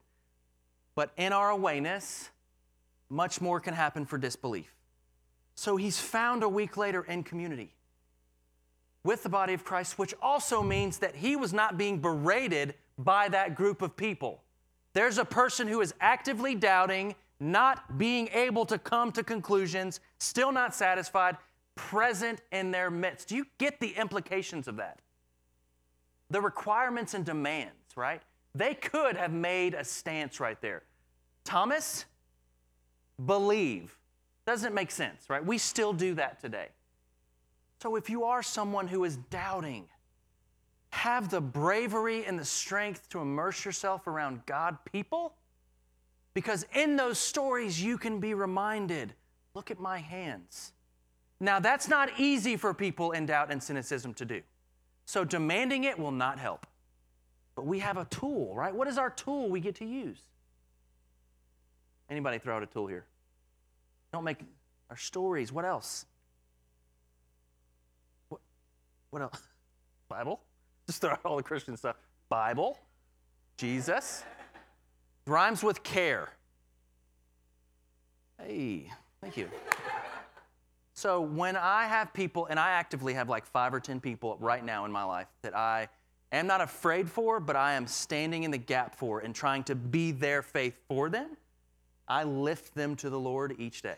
But 0.95 1.11
in 1.15 1.31
our 1.31 1.51
awayness, 1.51 2.27
much 3.09 3.39
more 3.39 3.61
can 3.61 3.75
happen 3.75 4.05
for 4.05 4.17
disbelief. 4.17 4.75
So 5.55 5.77
he's 5.77 6.01
found 6.01 6.43
a 6.43 6.49
week 6.49 6.75
later 6.75 7.03
in 7.03 7.23
community 7.23 7.75
with 9.03 9.23
the 9.23 9.29
body 9.29 9.53
of 9.53 9.63
Christ, 9.63 9.97
which 9.97 10.13
also 10.21 10.61
means 10.61 10.97
that 10.99 11.15
he 11.15 11.35
was 11.35 11.53
not 11.53 11.77
being 11.77 11.99
berated 11.99 12.73
by 12.97 13.29
that 13.29 13.55
group 13.55 13.81
of 13.81 13.95
people. 13.95 14.43
There's 14.93 15.17
a 15.17 15.25
person 15.25 15.67
who 15.67 15.81
is 15.81 15.93
actively 16.01 16.55
doubting, 16.55 17.15
not 17.39 17.97
being 17.97 18.27
able 18.33 18.65
to 18.65 18.77
come 18.77 19.11
to 19.13 19.23
conclusions, 19.23 19.99
still 20.17 20.51
not 20.51 20.75
satisfied, 20.75 21.37
present 21.75 22.41
in 22.51 22.71
their 22.71 22.91
midst. 22.91 23.29
Do 23.29 23.35
you 23.35 23.45
get 23.57 23.79
the 23.79 23.91
implications 23.91 24.67
of 24.67 24.75
that? 24.77 24.99
The 26.29 26.41
requirements 26.41 27.13
and 27.13 27.25
demands, 27.25 27.95
right? 27.95 28.21
They 28.53 28.73
could 28.73 29.15
have 29.15 29.31
made 29.31 29.73
a 29.73 29.83
stance 29.83 30.39
right 30.39 30.59
there. 30.61 30.83
Thomas, 31.45 32.05
believe. 33.25 33.97
Doesn't 34.45 34.73
make 34.73 34.91
sense, 34.91 35.29
right? 35.29 35.45
We 35.45 35.57
still 35.57 35.93
do 35.93 36.15
that 36.15 36.41
today. 36.41 36.67
So 37.81 37.95
if 37.95 38.09
you 38.09 38.25
are 38.25 38.43
someone 38.43 38.87
who 38.87 39.05
is 39.05 39.17
doubting, 39.29 39.85
have 40.91 41.29
the 41.29 41.41
bravery 41.41 42.25
and 42.25 42.37
the 42.37 42.45
strength 42.45 43.09
to 43.09 43.19
immerse 43.19 43.63
yourself 43.63 44.07
around 44.07 44.45
God 44.45 44.77
people. 44.91 45.33
Because 46.33 46.65
in 46.73 46.95
those 46.95 47.17
stories, 47.17 47.81
you 47.81 47.97
can 47.97 48.19
be 48.19 48.33
reminded 48.33 49.13
look 49.55 49.71
at 49.71 49.79
my 49.79 49.97
hands. 49.97 50.73
Now, 51.39 51.59
that's 51.59 51.87
not 51.87 52.09
easy 52.17 52.55
for 52.55 52.73
people 52.73 53.11
in 53.11 53.25
doubt 53.25 53.51
and 53.51 53.61
cynicism 53.61 54.13
to 54.15 54.25
do. 54.25 54.41
So, 55.05 55.23
demanding 55.25 55.85
it 55.85 55.97
will 55.97 56.11
not 56.11 56.37
help. 56.37 56.67
But 57.55 57.65
we 57.65 57.79
have 57.79 57.97
a 57.97 58.05
tool, 58.05 58.53
right? 58.55 58.73
What 58.73 58.87
is 58.87 58.97
our 58.97 59.09
tool 59.09 59.49
we 59.49 59.59
get 59.59 59.75
to 59.75 59.85
use? 59.85 60.19
Anybody 62.09 62.39
throw 62.39 62.55
out 62.55 62.63
a 62.63 62.67
tool 62.67 62.87
here? 62.87 63.05
Don't 64.13 64.23
make 64.23 64.39
our 64.89 64.97
stories. 64.97 65.51
What 65.51 65.65
else? 65.65 66.05
What, 69.11 69.21
else? 69.21 69.41
Bible? 70.09 70.39
Just 70.87 71.01
throw 71.01 71.11
out 71.11 71.21
all 71.23 71.37
the 71.37 71.43
Christian 71.43 71.77
stuff. 71.77 71.95
Bible, 72.29 72.79
Jesus, 73.57 74.23
rhymes 75.25 75.63
with 75.63 75.83
care. 75.83 76.29
Hey, 78.41 78.89
thank 79.21 79.35
you. 79.35 79.49
So 80.93 81.21
when 81.21 81.55
I 81.55 81.85
have 81.85 82.13
people, 82.13 82.47
and 82.47 82.59
I 82.59 82.71
actively 82.71 83.13
have 83.13 83.29
like 83.29 83.45
five 83.45 83.73
or 83.73 83.79
10 83.79 83.99
people 83.99 84.37
right 84.39 84.63
now 84.63 84.85
in 84.85 84.91
my 84.91 85.03
life 85.03 85.27
that 85.43 85.55
I 85.55 85.87
am 86.31 86.45
not 86.45 86.61
afraid 86.61 87.09
for, 87.09 87.39
but 87.39 87.55
I 87.55 87.73
am 87.73 87.87
standing 87.87 88.43
in 88.43 88.51
the 88.51 88.57
gap 88.57 88.95
for 88.95 89.19
and 89.19 89.33
trying 89.33 89.63
to 89.63 89.75
be 89.75 90.11
their 90.11 90.41
faith 90.41 90.77
for 90.87 91.09
them, 91.09 91.37
I 92.07 92.23
lift 92.23 92.75
them 92.75 92.95
to 92.97 93.09
the 93.09 93.19
Lord 93.19 93.55
each 93.59 93.81
day. 93.81 93.95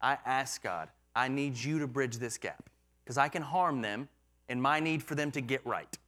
I 0.00 0.18
ask 0.24 0.62
God, 0.62 0.88
I 1.16 1.28
need 1.28 1.56
you 1.56 1.78
to 1.80 1.86
bridge 1.86 2.18
this 2.18 2.38
gap 2.38 2.70
because 3.02 3.18
I 3.18 3.28
can 3.28 3.42
harm 3.42 3.80
them 3.80 4.08
in 4.48 4.60
my 4.60 4.80
need 4.80 5.02
for 5.02 5.14
them 5.14 5.30
to 5.32 5.40
get 5.40 5.64
right. 5.66 5.98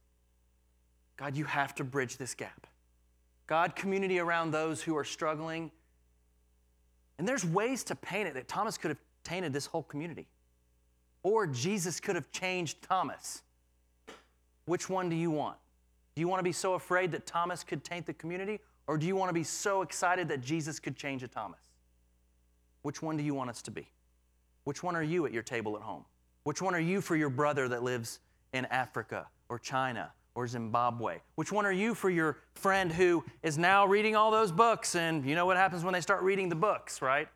God, 1.17 1.35
you 1.35 1.45
have 1.45 1.73
to 1.75 1.83
bridge 1.83 2.17
this 2.17 2.35
gap. 2.35 2.67
God, 3.47 3.75
community 3.75 4.19
around 4.19 4.51
those 4.51 4.81
who 4.81 4.95
are 4.95 5.03
struggling. 5.03 5.71
And 7.17 7.27
there's 7.27 7.45
ways 7.45 7.83
to 7.85 7.95
paint 7.95 8.27
it 8.27 8.33
that 8.35 8.47
Thomas 8.47 8.77
could 8.77 8.89
have 8.89 8.99
tainted 9.23 9.53
this 9.53 9.65
whole 9.65 9.83
community, 9.83 10.27
or 11.23 11.47
Jesus 11.47 11.99
could 11.99 12.15
have 12.15 12.31
changed 12.31 12.81
Thomas. 12.81 13.41
Which 14.65 14.89
one 14.89 15.09
do 15.09 15.15
you 15.15 15.31
want? 15.31 15.57
Do 16.15 16.21
you 16.21 16.27
want 16.27 16.39
to 16.39 16.43
be 16.43 16.51
so 16.51 16.73
afraid 16.73 17.11
that 17.13 17.25
Thomas 17.25 17.63
could 17.63 17.83
taint 17.83 18.05
the 18.05 18.13
community, 18.13 18.59
or 18.85 18.97
do 18.97 19.07
you 19.07 19.15
want 19.15 19.29
to 19.29 19.33
be 19.33 19.43
so 19.43 19.81
excited 19.81 20.27
that 20.27 20.41
Jesus 20.41 20.79
could 20.79 20.95
change 20.95 21.23
a 21.23 21.27
Thomas? 21.27 21.59
Which 22.83 23.01
one 23.01 23.17
do 23.17 23.23
you 23.23 23.33
want 23.33 23.49
us 23.49 23.61
to 23.63 23.71
be? 23.71 23.87
Which 24.63 24.83
one 24.83 24.95
are 24.95 25.03
you 25.03 25.25
at 25.25 25.33
your 25.33 25.43
table 25.43 25.75
at 25.75 25.81
home? 25.81 26.05
Which 26.43 26.61
one 26.61 26.75
are 26.75 26.79
you 26.79 27.01
for 27.01 27.15
your 27.15 27.29
brother 27.29 27.67
that 27.67 27.83
lives 27.83 28.19
in 28.57 28.65
Africa 28.65 29.27
or 29.49 29.57
China 29.57 30.11
or 30.35 30.47
Zimbabwe? 30.47 31.19
Which 31.35 31.51
one 31.51 31.65
are 31.65 31.71
you 31.71 31.95
for 31.95 32.09
your 32.09 32.39
friend 32.55 32.91
who 32.91 33.23
is 33.41 33.57
now 33.57 33.85
reading 33.85 34.15
all 34.15 34.29
those 34.29 34.51
books 34.51 34.95
and 34.95 35.25
you 35.25 35.35
know 35.35 35.45
what 35.45 35.57
happens 35.57 35.83
when 35.83 35.93
they 35.93 36.01
start 36.01 36.21
reading 36.21 36.49
the 36.49 36.55
books, 36.55 37.01
right? 37.01 37.29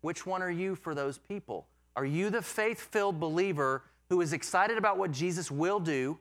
Which 0.00 0.26
one 0.26 0.42
are 0.42 0.50
you 0.50 0.74
for 0.74 0.94
those 0.94 1.18
people? 1.18 1.66
Are 1.94 2.04
you 2.04 2.30
the 2.30 2.42
faith 2.42 2.80
filled 2.80 3.20
believer 3.20 3.84
who 4.08 4.20
is 4.20 4.32
excited 4.32 4.76
about 4.76 4.98
what 4.98 5.12
Jesus 5.12 5.50
will 5.50 5.78
do? 5.78 6.18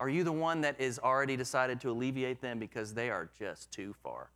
Are 0.00 0.08
you 0.08 0.24
the 0.24 0.32
one 0.32 0.62
that 0.62 0.80
is 0.80 0.98
already 0.98 1.36
decided 1.36 1.80
to 1.82 1.90
alleviate 1.90 2.40
them 2.40 2.58
because 2.58 2.94
they 2.94 3.10
are 3.10 3.30
just 3.38 3.70
too 3.70 3.94
far? 4.02 4.30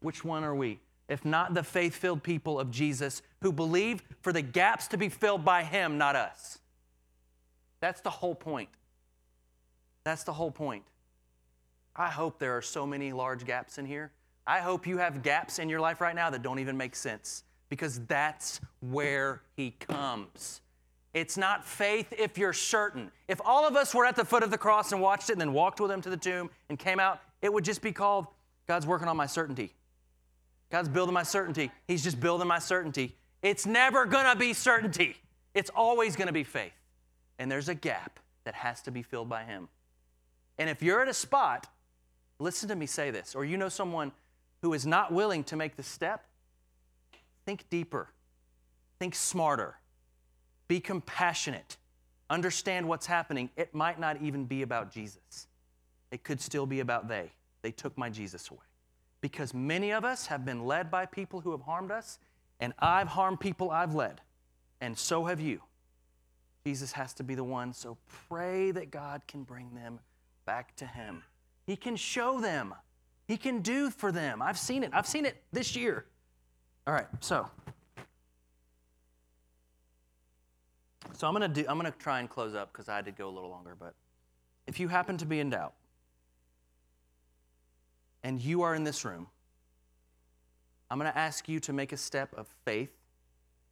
Which 0.00 0.24
one 0.24 0.44
are 0.44 0.54
we? 0.54 0.80
If 1.08 1.24
not 1.24 1.54
the 1.54 1.62
faith 1.62 1.94
filled 1.94 2.22
people 2.22 2.60
of 2.60 2.70
Jesus 2.70 3.22
who 3.42 3.52
believe 3.52 4.02
for 4.20 4.32
the 4.32 4.42
gaps 4.42 4.86
to 4.88 4.96
be 4.96 5.08
filled 5.08 5.44
by 5.44 5.64
Him, 5.64 5.98
not 5.98 6.16
us. 6.16 6.58
That's 7.80 8.00
the 8.00 8.10
whole 8.10 8.34
point. 8.34 8.68
That's 10.04 10.24
the 10.24 10.32
whole 10.32 10.50
point. 10.50 10.84
I 11.94 12.08
hope 12.08 12.38
there 12.38 12.56
are 12.56 12.62
so 12.62 12.86
many 12.86 13.12
large 13.12 13.44
gaps 13.44 13.78
in 13.78 13.86
here. 13.86 14.12
I 14.46 14.60
hope 14.60 14.86
you 14.86 14.98
have 14.98 15.22
gaps 15.22 15.58
in 15.58 15.68
your 15.68 15.80
life 15.80 16.00
right 16.00 16.14
now 16.14 16.30
that 16.30 16.42
don't 16.42 16.58
even 16.58 16.76
make 16.76 16.96
sense 16.96 17.44
because 17.68 18.00
that's 18.06 18.60
where 18.80 19.42
He 19.56 19.72
comes. 19.72 20.60
It's 21.12 21.36
not 21.36 21.64
faith 21.64 22.12
if 22.16 22.38
you're 22.38 22.52
certain. 22.52 23.10
If 23.26 23.40
all 23.44 23.66
of 23.66 23.76
us 23.76 23.94
were 23.94 24.06
at 24.06 24.16
the 24.16 24.24
foot 24.24 24.42
of 24.42 24.50
the 24.50 24.58
cross 24.58 24.92
and 24.92 25.00
watched 25.00 25.28
it 25.28 25.32
and 25.32 25.40
then 25.40 25.52
walked 25.52 25.80
with 25.80 25.90
Him 25.90 26.00
to 26.02 26.10
the 26.10 26.16
tomb 26.16 26.50
and 26.68 26.78
came 26.78 27.00
out, 27.00 27.20
it 27.42 27.52
would 27.52 27.64
just 27.64 27.82
be 27.82 27.92
called 27.92 28.26
God's 28.66 28.86
working 28.86 29.08
on 29.08 29.16
my 29.16 29.26
certainty. 29.26 29.74
God's 30.70 30.88
building 30.88 31.14
my 31.14 31.22
certainty. 31.22 31.70
He's 31.86 32.04
just 32.04 32.20
building 32.20 32.46
my 32.46 32.58
certainty. 32.58 33.16
It's 33.42 33.66
never 33.66 34.04
gonna 34.04 34.36
be 34.36 34.52
certainty, 34.52 35.16
it's 35.54 35.70
always 35.74 36.16
gonna 36.16 36.32
be 36.32 36.44
faith. 36.44 36.72
And 37.38 37.50
there's 37.50 37.68
a 37.68 37.74
gap 37.74 38.18
that 38.44 38.54
has 38.54 38.82
to 38.82 38.90
be 38.90 39.02
filled 39.02 39.28
by 39.28 39.44
Him. 39.44 39.68
And 40.58 40.68
if 40.68 40.82
you're 40.82 41.00
at 41.00 41.08
a 41.08 41.14
spot, 41.14 41.66
listen 42.38 42.68
to 42.68 42.76
me 42.76 42.86
say 42.86 43.10
this, 43.10 43.34
or 43.34 43.44
you 43.44 43.56
know 43.56 43.68
someone 43.68 44.12
who 44.62 44.74
is 44.74 44.84
not 44.86 45.12
willing 45.12 45.44
to 45.44 45.56
make 45.56 45.76
the 45.76 45.82
step, 45.82 46.24
think 47.44 47.64
deeper, 47.70 48.08
think 48.98 49.14
smarter, 49.14 49.76
be 50.66 50.80
compassionate, 50.80 51.76
understand 52.28 52.88
what's 52.88 53.06
happening. 53.06 53.50
It 53.56 53.74
might 53.74 54.00
not 54.00 54.20
even 54.20 54.44
be 54.44 54.62
about 54.62 54.90
Jesus, 54.92 55.46
it 56.10 56.24
could 56.24 56.40
still 56.40 56.66
be 56.66 56.80
about 56.80 57.08
they. 57.08 57.30
They 57.62 57.70
took 57.72 57.98
my 57.98 58.08
Jesus 58.08 58.50
away. 58.50 58.60
Because 59.20 59.52
many 59.52 59.92
of 59.92 60.04
us 60.04 60.26
have 60.26 60.44
been 60.44 60.64
led 60.64 60.90
by 60.90 61.06
people 61.06 61.40
who 61.40 61.50
have 61.50 61.62
harmed 61.62 61.90
us, 61.90 62.18
and 62.60 62.72
I've 62.78 63.08
harmed 63.08 63.40
people 63.40 63.70
I've 63.70 63.94
led, 63.94 64.20
and 64.80 64.96
so 64.96 65.24
have 65.24 65.40
you. 65.40 65.60
Jesus 66.68 66.92
has 66.92 67.14
to 67.14 67.24
be 67.24 67.34
the 67.34 67.42
one, 67.42 67.72
so 67.72 67.96
pray 68.28 68.72
that 68.72 68.90
God 68.90 69.22
can 69.26 69.42
bring 69.42 69.74
them 69.74 70.00
back 70.44 70.76
to 70.76 70.84
Him. 70.84 71.22
He 71.64 71.76
can 71.76 71.96
show 71.96 72.42
them, 72.42 72.74
He 73.26 73.38
can 73.38 73.62
do 73.62 73.88
for 73.88 74.12
them. 74.12 74.42
I've 74.42 74.58
seen 74.58 74.84
it. 74.84 74.90
I've 74.92 75.06
seen 75.06 75.24
it 75.24 75.42
this 75.50 75.74
year. 75.74 76.04
All 76.86 76.92
right, 76.92 77.06
so. 77.20 77.48
So 81.14 81.26
I'm 81.26 81.32
gonna 81.32 81.48
do. 81.48 81.64
I'm 81.66 81.78
gonna 81.78 81.90
try 81.90 82.20
and 82.20 82.28
close 82.28 82.54
up 82.54 82.70
because 82.70 82.90
I 82.90 82.96
had 82.96 83.06
to 83.06 83.12
go 83.12 83.30
a 83.30 83.32
little 83.32 83.48
longer. 83.48 83.74
But 83.74 83.94
if 84.66 84.78
you 84.78 84.88
happen 84.88 85.16
to 85.16 85.24
be 85.24 85.40
in 85.40 85.48
doubt, 85.48 85.72
and 88.22 88.42
you 88.42 88.60
are 88.60 88.74
in 88.74 88.84
this 88.84 89.06
room, 89.06 89.26
I'm 90.90 90.98
gonna 90.98 91.14
ask 91.14 91.48
you 91.48 91.60
to 91.60 91.72
make 91.72 91.92
a 91.92 91.96
step 91.96 92.34
of 92.36 92.46
faith 92.66 92.90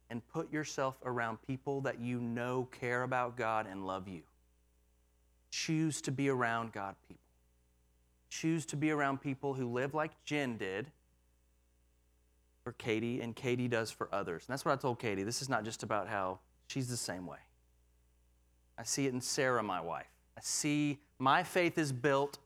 and 0.09 0.25
put 0.29 0.51
yourself 0.51 0.95
around 1.05 1.37
people 1.45 1.81
that 1.81 1.99
you 1.99 2.19
know 2.19 2.67
care 2.79 3.03
about 3.03 3.37
God 3.37 3.67
and 3.69 3.85
love 3.85 4.07
you. 4.07 4.21
Choose 5.51 6.01
to 6.01 6.11
be 6.11 6.29
around 6.29 6.71
God 6.71 6.95
people. 7.07 7.23
Choose 8.29 8.65
to 8.67 8.75
be 8.75 8.91
around 8.91 9.21
people 9.21 9.53
who 9.53 9.67
live 9.67 9.93
like 9.93 10.11
Jen 10.25 10.57
did 10.57 10.91
for 12.63 12.73
Katie 12.73 13.21
and 13.21 13.35
Katie 13.35 13.67
does 13.67 13.89
for 13.91 14.09
others. 14.11 14.43
And 14.47 14.53
that's 14.53 14.65
what 14.65 14.73
I 14.73 14.75
told 14.75 14.99
Katie. 14.99 15.23
This 15.23 15.41
is 15.41 15.49
not 15.49 15.63
just 15.63 15.83
about 15.83 16.07
how 16.07 16.39
she's 16.67 16.89
the 16.89 16.97
same 16.97 17.25
way. 17.25 17.37
I 18.77 18.83
see 18.83 19.07
it 19.07 19.13
in 19.13 19.21
Sarah, 19.21 19.63
my 19.63 19.81
wife. 19.81 20.11
I 20.37 20.41
see 20.41 20.99
my 21.17 21.43
faith 21.43 21.77
is 21.77 21.91
built. 21.91 22.37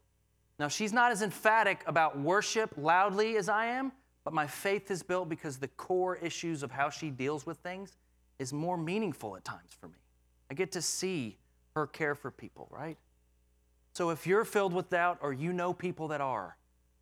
Now, 0.59 0.67
she's 0.67 0.93
not 0.93 1.11
as 1.11 1.21
emphatic 1.21 1.83
about 1.87 2.19
worship 2.19 2.73
loudly 2.77 3.35
as 3.35 3.49
I 3.49 3.65
am, 3.65 3.91
but 4.23 4.33
my 4.33 4.47
faith 4.47 4.91
is 4.91 5.03
built 5.03 5.29
because 5.29 5.57
the 5.57 5.67
core 5.69 6.15
issues 6.17 6.63
of 6.63 6.71
how 6.71 6.89
she 6.89 7.09
deals 7.09 7.45
with 7.45 7.57
things 7.57 7.97
is 8.39 8.53
more 8.53 8.77
meaningful 8.77 9.35
at 9.35 9.43
times 9.43 9.71
for 9.79 9.87
me. 9.87 9.97
I 10.49 10.53
get 10.53 10.71
to 10.73 10.81
see 10.81 11.37
her 11.75 11.87
care 11.87 12.15
for 12.15 12.31
people, 12.31 12.67
right? 12.71 12.97
So 13.93 14.09
if 14.09 14.25
you're 14.25 14.45
filled 14.45 14.73
with 14.73 14.89
doubt 14.89 15.19
or 15.21 15.33
you 15.33 15.53
know 15.53 15.73
people 15.73 16.07
that 16.09 16.21
are, 16.21 16.57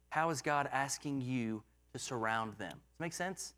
how 0.10 0.30
is 0.30 0.42
God 0.42 0.70
asking 0.72 1.22
you 1.22 1.64
to 1.94 2.00
surround 2.00 2.54
them? 2.58 2.72
Does 2.72 2.98
that 2.98 3.04
make 3.04 3.14
sense? 3.14 3.54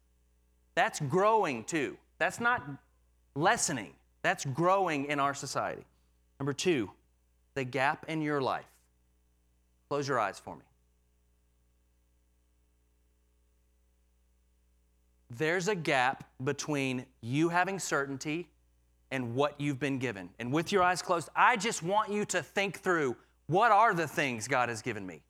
That's 0.76 1.00
growing 1.00 1.63
too. 1.63 1.97
That's 2.17 2.39
not 2.39 2.63
lessening, 3.36 3.93
that's 4.21 4.45
growing 4.45 5.06
in 5.06 5.19
our 5.19 5.34
society. 5.34 5.86
Number 6.39 6.54
two, 6.54 6.91
the 7.56 7.63
gap 7.63 8.06
in 8.08 8.21
your 8.21 8.41
life. 8.41 8.65
Close 9.89 10.08
your 10.08 10.19
eyes 10.19 10.39
for 10.39 10.56
me. 10.56 10.62
There's 15.38 15.70
a 15.70 15.76
gap 15.76 16.26
between 16.44 17.06
you 17.22 17.50
having 17.50 17.80
certainty 17.80 18.50
and 19.12 19.34
what 19.34 19.60
you've 19.60 19.80
been 19.80 19.98
given. 19.98 20.30
And 20.39 20.52
with 20.52 20.72
your 20.72 20.84
eyes 20.84 21.02
closed, 21.02 21.30
I 21.36 21.56
just 21.56 21.84
want 21.84 22.12
you 22.12 22.26
to 22.26 22.44
think 22.44 22.80
through 22.80 23.15
what 23.48 23.72
are 23.72 23.94
the 23.94 24.08
things 24.08 24.48
God 24.48 24.70
has 24.70 24.82
given 24.82 25.06
me? 25.06 25.22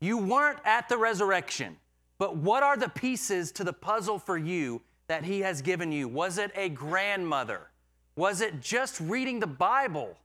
You 0.00 0.18
weren't 0.18 0.58
at 0.64 0.88
the 0.88 0.98
resurrection, 0.98 1.76
but 2.18 2.36
what 2.36 2.62
are 2.62 2.76
the 2.76 2.88
pieces 2.88 3.50
to 3.52 3.64
the 3.64 3.72
puzzle 3.72 4.18
for 4.18 4.36
you 4.36 4.82
that 5.06 5.24
He 5.24 5.40
has 5.40 5.62
given 5.62 5.90
you? 5.90 6.06
Was 6.06 6.36
it 6.36 6.50
a 6.54 6.68
grandmother? 6.68 7.68
Was 8.16 8.42
it 8.42 8.60
just 8.60 9.00
reading 9.00 9.40
the 9.40 9.46
Bible? 9.46 10.16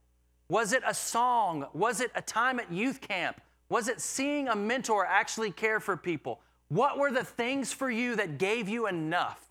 Was 0.50 0.74
it 0.74 0.84
a 0.86 0.94
song? 0.94 1.68
Was 1.74 2.02
it 2.02 2.12
a 2.16 2.22
time 2.22 2.60
at 2.60 2.72
youth 2.72 3.00
camp? 3.02 3.40
Was 3.70 3.88
it 3.88 4.02
seeing 4.02 4.48
a 4.48 4.56
mentor 4.56 5.06
actually 5.06 5.52
care 5.52 5.80
for 5.80 5.96
people? 5.96 6.42
What 6.70 6.98
were 6.98 7.12
the 7.12 7.24
things 7.24 7.74
for 7.74 7.90
you 7.90 8.16
that 8.16 8.38
gave 8.38 8.70
you 8.70 8.88
enough? 8.88 9.44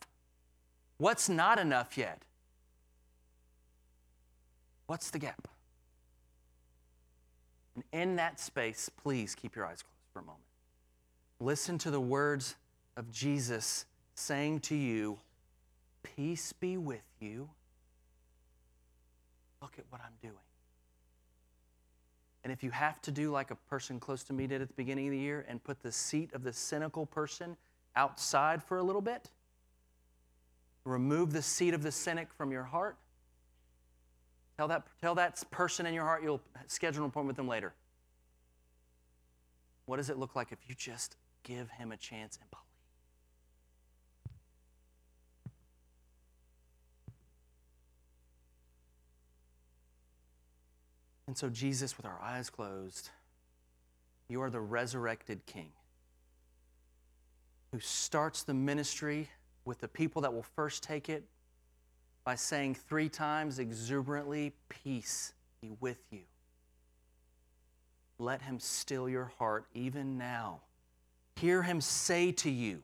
What's 0.99 1.29
not 1.29 1.59
enough 1.59 1.99
yet? 1.99 2.23
What's 4.87 5.11
the 5.11 5.19
gap? 5.19 5.49
And 7.75 7.85
in 7.93 8.17
that 8.17 8.41
space, 8.41 8.89
please 8.89 9.35
keep 9.35 9.55
your 9.55 9.67
eyes 9.67 9.83
closed 9.83 10.13
for 10.13 10.21
a 10.21 10.23
moment. 10.23 10.43
Listen 11.41 11.77
to 11.79 11.91
the 11.91 12.01
words 12.01 12.57
of 12.97 13.13
Jesus 13.13 13.85
saying 14.15 14.61
to 14.61 14.75
you, 14.75 15.19
Peace 16.03 16.53
be 16.53 16.77
with 16.77 17.05
you. 17.21 17.49
Look 19.61 19.75
at 19.79 19.85
what 19.91 20.01
I'm 20.01 20.15
doing. 20.23 20.48
And 22.49 22.53
if 22.55 22.63
you 22.63 22.71
have 22.71 23.03
to 23.03 23.11
do 23.11 23.31
like 23.31 23.51
a 23.51 23.57
person 23.69 24.01
close 24.01 24.23
to 24.23 24.33
me 24.33 24.47
did 24.47 24.63
at 24.63 24.69
the 24.69 24.75
beginning 24.75 25.09
of 25.09 25.11
the 25.11 25.19
year 25.19 25.45
and 25.51 25.63
put 25.63 25.83
the 25.83 25.93
seat 25.93 26.33
of 26.33 26.43
the 26.43 26.53
cynical 26.55 27.05
person 27.05 27.59
outside 27.95 28.63
for 28.63 28.79
a 28.79 28.83
little 28.83 29.03
bit, 29.03 29.29
remove 30.87 31.35
the 31.35 31.43
seat 31.43 31.75
of 31.75 31.83
the 31.83 31.93
cynic 31.93 32.33
from 32.33 32.51
your 32.51 32.63
heart. 32.63 32.97
Tell 34.57 34.67
that, 34.69 34.87
tell 34.99 35.15
that 35.17 35.45
person 35.51 35.85
in 35.85 35.93
your 35.93 36.05
heart 36.05 36.23
you'll 36.23 36.41
schedule 36.69 37.05
an 37.05 37.11
appointment 37.11 37.27
with 37.27 37.37
them 37.37 37.49
later. 37.49 37.75
What 39.85 39.99
does 39.99 40.09
it 40.09 40.17
look 40.17 40.35
like 40.35 40.51
if 40.51 40.59
you 40.67 40.75
just 40.75 41.17
give 41.43 41.69
him 41.73 41.93
a 41.93 41.99
chance 41.99 42.39
and 42.41 42.51
believe? 42.51 42.68
And 51.29 51.37
so, 51.37 51.51
Jesus, 51.51 51.99
with 51.99 52.07
our 52.07 52.19
eyes 52.23 52.49
closed, 52.49 53.11
you 54.29 54.41
are 54.41 54.49
the 54.49 54.63
resurrected 54.63 55.45
King 55.45 55.69
who 57.71 57.81
starts 57.81 58.45
the 58.45 58.55
ministry 58.55 59.29
with 59.67 59.79
the 59.79 59.89
people 59.89 60.23
that 60.23 60.33
will 60.33 60.47
first 60.57 60.83
take 60.83 61.11
it 61.11 61.25
by 62.25 62.35
saying 62.35 62.77
three 62.77 63.11
times 63.11 63.59
exuberantly, 63.59 64.55
Peace 64.71 65.35
be 65.61 65.71
with 65.81 65.99
you. 66.11 66.23
Let 68.19 68.41
him 68.41 68.59
still 68.59 69.07
your 69.07 69.31
heart 69.39 69.67
even 69.75 70.17
now. 70.17 70.61
Hear 71.37 71.63
him 71.63 71.83
say 71.83 72.33
to 72.33 72.51
you, 72.51 72.83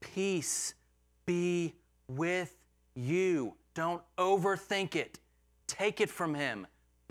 Peace 0.00 0.74
be 1.24 1.72
with 2.06 2.54
you. 2.94 3.54
Don't 3.72 4.02
overthink 4.18 4.94
it. 4.94 5.18
Take 5.66 6.02
it 6.02 6.10
from 6.10 6.34
him. 6.34 6.66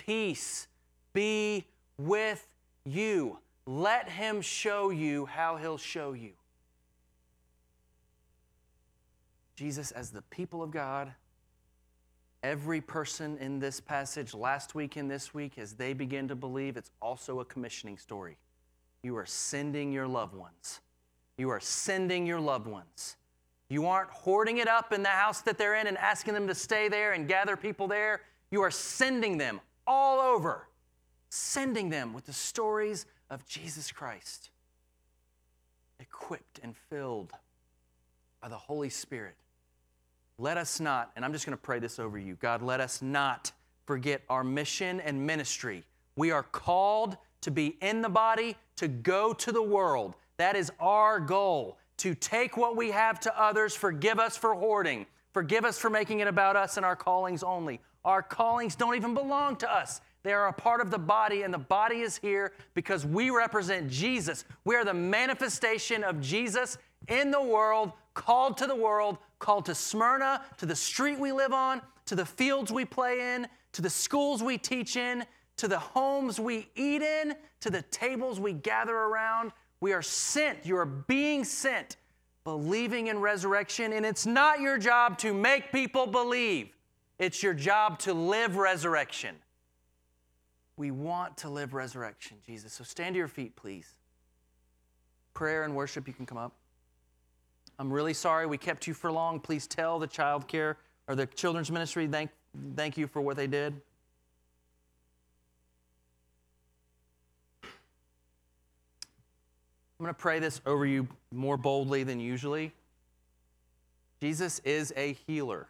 Peace 0.05 0.67
be 1.13 1.65
with 1.97 2.47
you. 2.83 3.39
Let 3.65 4.09
him 4.09 4.41
show 4.41 4.91
you 4.91 5.25
how 5.25 5.55
he'll 5.55 5.77
show 5.77 6.13
you. 6.13 6.33
Jesus, 9.55 9.91
as 9.91 10.11
the 10.11 10.21
people 10.23 10.61
of 10.61 10.69
God, 10.69 11.13
every 12.43 12.81
person 12.81 13.37
in 13.39 13.59
this 13.59 13.79
passage 13.79 14.33
last 14.33 14.75
week 14.75 14.97
and 14.97 15.09
this 15.09 15.33
week, 15.33 15.57
as 15.57 15.73
they 15.73 15.93
begin 15.93 16.27
to 16.27 16.35
believe, 16.35 16.77
it's 16.77 16.91
also 17.01 17.39
a 17.39 17.45
commissioning 17.45 17.97
story. 17.97 18.37
You 19.01 19.15
are 19.17 19.25
sending 19.25 19.91
your 19.91 20.07
loved 20.07 20.35
ones. 20.35 20.81
You 21.37 21.49
are 21.49 21.59
sending 21.59 22.27
your 22.27 22.39
loved 22.39 22.67
ones. 22.67 23.15
You 23.69 23.87
aren't 23.87 24.11
hoarding 24.11 24.57
it 24.57 24.67
up 24.67 24.93
in 24.93 25.01
the 25.01 25.09
house 25.09 25.41
that 25.41 25.57
they're 25.57 25.75
in 25.75 25.87
and 25.87 25.97
asking 25.97 26.35
them 26.35 26.47
to 26.47 26.55
stay 26.55 26.89
there 26.89 27.13
and 27.13 27.27
gather 27.27 27.57
people 27.57 27.87
there. 27.87 28.21
You 28.51 28.61
are 28.61 28.71
sending 28.71 29.37
them 29.37 29.61
all 29.87 30.19
over, 30.19 30.67
sending 31.29 31.89
them 31.89 32.13
with 32.13 32.25
the 32.25 32.33
stories 32.33 33.05
of 33.29 33.45
Jesus 33.45 33.91
Christ, 33.91 34.49
equipped 35.99 36.59
and 36.63 36.75
filled 36.75 37.31
by 38.41 38.47
the 38.47 38.57
Holy 38.57 38.89
Spirit. 38.89 39.35
Let 40.37 40.57
us 40.57 40.79
not, 40.79 41.11
and 41.15 41.23
I'm 41.23 41.31
just 41.31 41.45
going 41.45 41.57
to 41.57 41.61
pray 41.61 41.79
this 41.79 41.99
over 41.99 42.17
you 42.17 42.35
God, 42.35 42.61
let 42.61 42.79
us 42.79 43.01
not 43.01 43.51
forget 43.85 44.21
our 44.29 44.43
mission 44.43 44.99
and 44.99 45.25
ministry. 45.25 45.83
We 46.15 46.31
are 46.31 46.43
called 46.43 47.17
to 47.41 47.51
be 47.51 47.77
in 47.81 48.01
the 48.01 48.09
body, 48.09 48.57
to 48.77 48.87
go 48.87 49.33
to 49.33 49.51
the 49.51 49.61
world. 49.61 50.15
That 50.37 50.55
is 50.55 50.71
our 50.79 51.19
goal 51.19 51.77
to 51.97 52.13
take 52.13 52.57
what 52.57 52.75
we 52.75 52.91
have 52.91 53.19
to 53.21 53.41
others, 53.41 53.75
forgive 53.75 54.19
us 54.19 54.35
for 54.35 54.53
hoarding, 54.53 55.05
forgive 55.33 55.65
us 55.65 55.79
for 55.79 55.89
making 55.89 56.19
it 56.19 56.27
about 56.27 56.55
us 56.55 56.77
and 56.77 56.85
our 56.85 56.95
callings 56.95 57.43
only. 57.43 57.79
Our 58.05 58.21
callings 58.21 58.75
don't 58.75 58.95
even 58.95 59.13
belong 59.13 59.57
to 59.57 59.69
us. 59.71 59.99
They 60.23 60.31
are 60.31 60.47
a 60.47 60.53
part 60.53 60.79
of 60.79 60.89
the 60.89 60.97
body, 60.97 61.41
and 61.41 61.53
the 61.53 61.57
body 61.57 62.01
is 62.01 62.17
here 62.17 62.53
because 62.73 63.05
we 63.05 63.29
represent 63.29 63.89
Jesus. 63.89 64.45
We 64.63 64.75
are 64.75 64.85
the 64.85 64.93
manifestation 64.93 66.03
of 66.03 66.21
Jesus 66.21 66.77
in 67.07 67.31
the 67.31 67.41
world, 67.41 67.91
called 68.13 68.57
to 68.57 68.67
the 68.67 68.75
world, 68.75 69.17
called 69.39 69.65
to 69.65 69.75
Smyrna, 69.75 70.43
to 70.57 70.65
the 70.65 70.75
street 70.75 71.19
we 71.19 71.31
live 71.31 71.53
on, 71.53 71.81
to 72.05 72.15
the 72.15 72.25
fields 72.25 72.71
we 72.71 72.85
play 72.85 73.35
in, 73.35 73.47
to 73.73 73.81
the 73.81 73.89
schools 73.89 74.41
we 74.41 74.57
teach 74.57 74.95
in, 74.95 75.25
to 75.57 75.67
the 75.67 75.79
homes 75.79 76.39
we 76.39 76.69
eat 76.75 77.01
in, 77.01 77.35
to 77.61 77.69
the 77.69 77.81
tables 77.83 78.39
we 78.39 78.53
gather 78.53 78.95
around. 78.95 79.51
We 79.79 79.93
are 79.93 80.01
sent. 80.01 80.65
You 80.65 80.77
are 80.77 80.85
being 80.85 81.43
sent, 81.43 81.97
believing 82.43 83.07
in 83.07 83.19
resurrection. 83.19 83.93
And 83.93 84.05
it's 84.05 84.25
not 84.25 84.59
your 84.59 84.77
job 84.77 85.17
to 85.19 85.33
make 85.33 85.71
people 85.71 86.07
believe, 86.07 86.69
it's 87.19 87.41
your 87.41 87.53
job 87.53 87.99
to 87.99 88.13
live 88.13 88.57
resurrection. 88.57 89.35
We 90.77 90.91
want 90.91 91.37
to 91.37 91.49
live 91.49 91.73
resurrection, 91.73 92.37
Jesus. 92.45 92.73
So 92.73 92.83
stand 92.83 93.15
to 93.15 93.17
your 93.19 93.27
feet, 93.27 93.55
please. 93.55 93.89
Prayer 95.33 95.63
and 95.63 95.75
worship, 95.75 96.07
you 96.07 96.13
can 96.13 96.25
come 96.25 96.37
up. 96.37 96.53
I'm 97.77 97.91
really 97.91 98.13
sorry 98.13 98.45
we 98.45 98.57
kept 98.57 98.87
you 98.87 98.93
for 98.93 99.11
long. 99.11 99.39
Please 99.39 99.67
tell 99.67 99.99
the 99.99 100.07
child 100.07 100.47
care 100.47 100.77
or 101.07 101.15
the 101.15 101.25
children's 101.25 101.71
ministry 101.71 102.07
thank, 102.07 102.29
thank 102.75 102.97
you 102.97 103.07
for 103.07 103.21
what 103.21 103.37
they 103.37 103.47
did. 103.47 103.73
I'm 109.99 110.03
going 110.03 110.13
to 110.13 110.21
pray 110.21 110.39
this 110.39 110.59
over 110.65 110.85
you 110.85 111.07
more 111.31 111.55
boldly 111.55 112.03
than 112.03 112.19
usually. 112.19 112.73
Jesus 114.21 114.59
is 114.59 114.93
a 114.97 115.13
healer, 115.25 115.67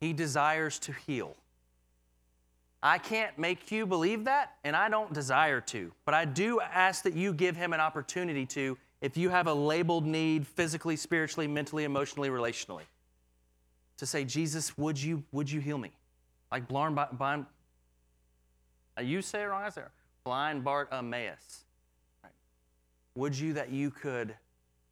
He 0.00 0.12
desires 0.12 0.78
to 0.80 0.92
heal. 0.92 1.36
I 2.82 2.96
can't 2.96 3.38
make 3.38 3.70
you 3.70 3.84
believe 3.86 4.24
that, 4.24 4.54
and 4.64 4.74
I 4.74 4.88
don't 4.88 5.12
desire 5.12 5.60
to, 5.60 5.92
but 6.06 6.14
I 6.14 6.24
do 6.24 6.60
ask 6.60 7.04
that 7.04 7.14
you 7.14 7.34
give 7.34 7.54
Him 7.54 7.74
an 7.74 7.80
opportunity 7.80 8.46
to 8.46 8.78
if 9.02 9.16
you 9.16 9.28
have 9.28 9.46
a 9.46 9.54
labeled 9.54 10.06
need 10.06 10.46
physically, 10.46 10.96
spiritually, 10.96 11.46
mentally, 11.46 11.84
emotionally, 11.84 12.30
relationally. 12.30 12.84
To 13.98 14.06
say, 14.06 14.24
Jesus, 14.24 14.76
would 14.78 15.00
you, 15.00 15.22
would 15.32 15.50
you 15.50 15.60
heal 15.60 15.76
me? 15.76 15.92
Like 16.50 16.68
blind, 16.68 16.98
blind 17.12 17.46
you 19.02 19.22
say 19.22 19.42
it 19.42 19.46
wrong, 19.46 19.62
I 19.62 19.70
say 19.70 19.82
it 19.82 19.84
wrong. 19.84 19.90
Blind 20.24 20.64
Bartimaeus. 20.64 21.64
Right. 22.22 22.32
Would 23.14 23.38
you 23.38 23.54
that 23.54 23.70
you 23.70 23.90
could, 23.90 24.34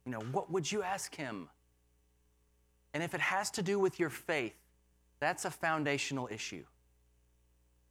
you 0.05 0.11
know, 0.11 0.19
what 0.31 0.51
would 0.51 0.71
you 0.71 0.81
ask 0.81 1.15
him? 1.15 1.49
And 2.93 3.03
if 3.03 3.13
it 3.13 3.21
has 3.21 3.51
to 3.51 3.61
do 3.61 3.77
with 3.77 3.99
your 3.99 4.09
faith, 4.09 4.55
that's 5.19 5.45
a 5.45 5.51
foundational 5.51 6.27
issue. 6.31 6.63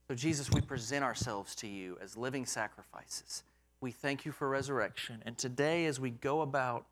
So, 0.09 0.15
Jesus, 0.15 0.51
we 0.51 0.63
present 0.63 1.05
ourselves 1.05 1.55
to 1.57 1.67
you 1.67 1.99
as 2.01 2.17
living 2.17 2.47
sacrifices. 2.47 3.43
We 3.81 3.91
thank 3.91 4.25
you 4.25 4.33
for 4.33 4.49
resurrection. 4.49 5.23
And 5.27 5.37
today, 5.37 5.85
as 5.85 6.01
we 6.01 6.11
go 6.11 6.41
about, 6.41 6.87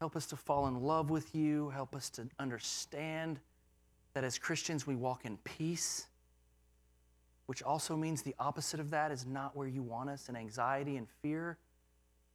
help 0.00 0.16
us 0.16 0.26
to 0.26 0.36
fall 0.36 0.66
in 0.66 0.82
love 0.82 1.10
with 1.10 1.34
you. 1.34 1.70
Help 1.70 1.94
us 1.94 2.10
to 2.10 2.26
understand 2.40 3.38
that 4.14 4.24
as 4.24 4.36
Christians, 4.36 4.86
we 4.86 4.96
walk 4.96 5.24
in 5.24 5.36
peace, 5.44 6.08
which 7.46 7.62
also 7.62 7.96
means 7.96 8.22
the 8.22 8.34
opposite 8.40 8.80
of 8.80 8.90
that 8.90 9.12
is 9.12 9.24
not 9.24 9.56
where 9.56 9.68
you 9.68 9.82
want 9.82 10.10
us 10.10 10.28
in 10.28 10.34
anxiety 10.34 10.96
and 10.96 11.06
fear. 11.22 11.56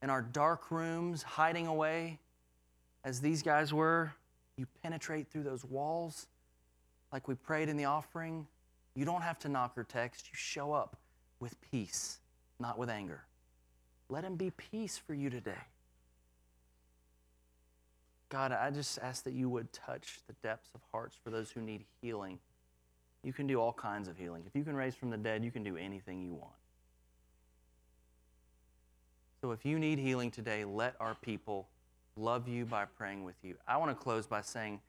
In 0.01 0.09
our 0.09 0.21
dark 0.21 0.71
rooms, 0.71 1.23
hiding 1.23 1.67
away, 1.67 2.19
as 3.03 3.19
these 3.19 3.43
guys 3.43 3.73
were, 3.73 4.13
you 4.57 4.67
penetrate 4.81 5.29
through 5.29 5.43
those 5.43 5.63
walls 5.65 6.27
like 7.11 7.27
we 7.27 7.35
prayed 7.35 7.69
in 7.69 7.77
the 7.77 7.85
offering. 7.85 8.47
You 8.95 9.05
don't 9.05 9.21
have 9.21 9.39
to 9.39 9.49
knock 9.49 9.77
or 9.77 9.83
text, 9.83 10.27
you 10.27 10.35
show 10.35 10.73
up 10.73 10.97
with 11.39 11.59
peace 11.71 12.19
not 12.59 12.77
with 12.77 12.89
anger. 12.89 13.21
Let 14.09 14.23
him 14.23 14.35
be 14.35 14.51
peace 14.51 14.97
for 14.97 15.13
you 15.13 15.29
today. 15.29 15.67
God, 18.29 18.51
I 18.51 18.71
just 18.71 18.97
ask 18.99 19.23
that 19.25 19.33
you 19.33 19.49
would 19.49 19.71
touch 19.73 20.19
the 20.27 20.33
depths 20.41 20.69
of 20.73 20.81
hearts 20.91 21.15
for 21.23 21.29
those 21.29 21.51
who 21.51 21.61
need 21.61 21.83
healing. 22.01 22.39
You 23.23 23.31
can 23.31 23.45
do 23.47 23.59
all 23.59 23.73
kinds 23.73 24.07
of 24.07 24.17
healing. 24.17 24.43
If 24.47 24.55
you 24.55 24.63
can 24.63 24.75
raise 24.75 24.95
from 24.95 25.11
the 25.11 25.17
dead, 25.17 25.43
you 25.43 25.51
can 25.51 25.63
do 25.63 25.77
anything 25.77 26.21
you 26.21 26.33
want. 26.33 26.53
So 29.41 29.51
if 29.51 29.65
you 29.65 29.77
need 29.77 29.99
healing 29.99 30.31
today, 30.31 30.65
let 30.65 30.95
our 30.99 31.15
people 31.15 31.67
love 32.15 32.47
you 32.47 32.65
by 32.65 32.85
praying 32.85 33.23
with 33.23 33.35
you. 33.43 33.55
I 33.67 33.77
want 33.77 33.91
to 33.91 33.95
close 33.95 34.27
by 34.27 34.41
saying, 34.41 34.79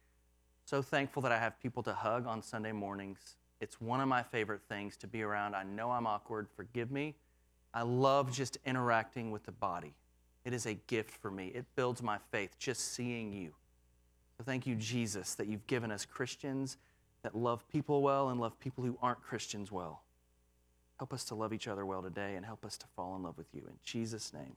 so 0.65 0.81
thankful 0.83 1.23
that 1.23 1.33
I 1.33 1.39
have 1.39 1.61
people 1.61 1.83
to 1.83 1.93
hug 1.93 2.27
on 2.27 2.43
Sunday 2.43 2.73
mornings. 2.73 3.37
It's 3.61 3.81
one 3.81 4.01
of 4.01 4.09
my 4.09 4.23
favorite 4.23 4.63
things 4.69 4.97
to 4.99 5.07
be 5.07 5.23
around. 5.23 5.55
I 5.55 5.63
know 5.63 5.91
I'm 5.91 6.07
awkward. 6.07 6.49
Forgive 6.57 6.91
me. 6.91 7.15
I 7.73 7.83
love 7.83 8.33
just 8.33 8.59
interacting 8.65 9.31
with 9.31 9.45
the 9.45 9.53
body. 9.53 9.95
It 10.45 10.53
is 10.53 10.67
a 10.67 10.75
gift 10.75 11.11
for 11.11 11.31
me. 11.31 11.49
It 11.49 11.65
builds 11.77 12.03
my 12.03 12.19
faith 12.31 12.57
just 12.59 12.93
seeing 12.95 13.33
you. 13.33 13.53
So 14.37 14.45
thank 14.45 14.67
you, 14.67 14.75
Jesus, 14.75 15.35
that 15.35 15.47
you've 15.47 15.67
given 15.67 15.91
us 15.91 16.05
Christians 16.05 16.77
that 17.23 17.35
love 17.35 17.67
people 17.69 18.03
well 18.03 18.29
and 18.29 18.41
love 18.41 18.59
people 18.61 18.85
who 18.85 18.99
aren't 19.01 19.23
Christians 19.23 19.73
well. 19.73 20.03
Help 20.99 21.13
us 21.13 21.25
to 21.25 21.35
love 21.35 21.53
each 21.53 21.67
other 21.69 21.85
well 21.85 22.03
today 22.03 22.37
and 22.37 22.45
help 22.45 22.65
us 22.65 22.77
to 22.79 22.87
fall 22.95 23.17
in 23.17 23.23
love 23.23 23.37
with 23.37 23.49
you. 23.53 23.63
In 23.67 23.75
Jesus' 23.83 24.33
name, 24.33 24.57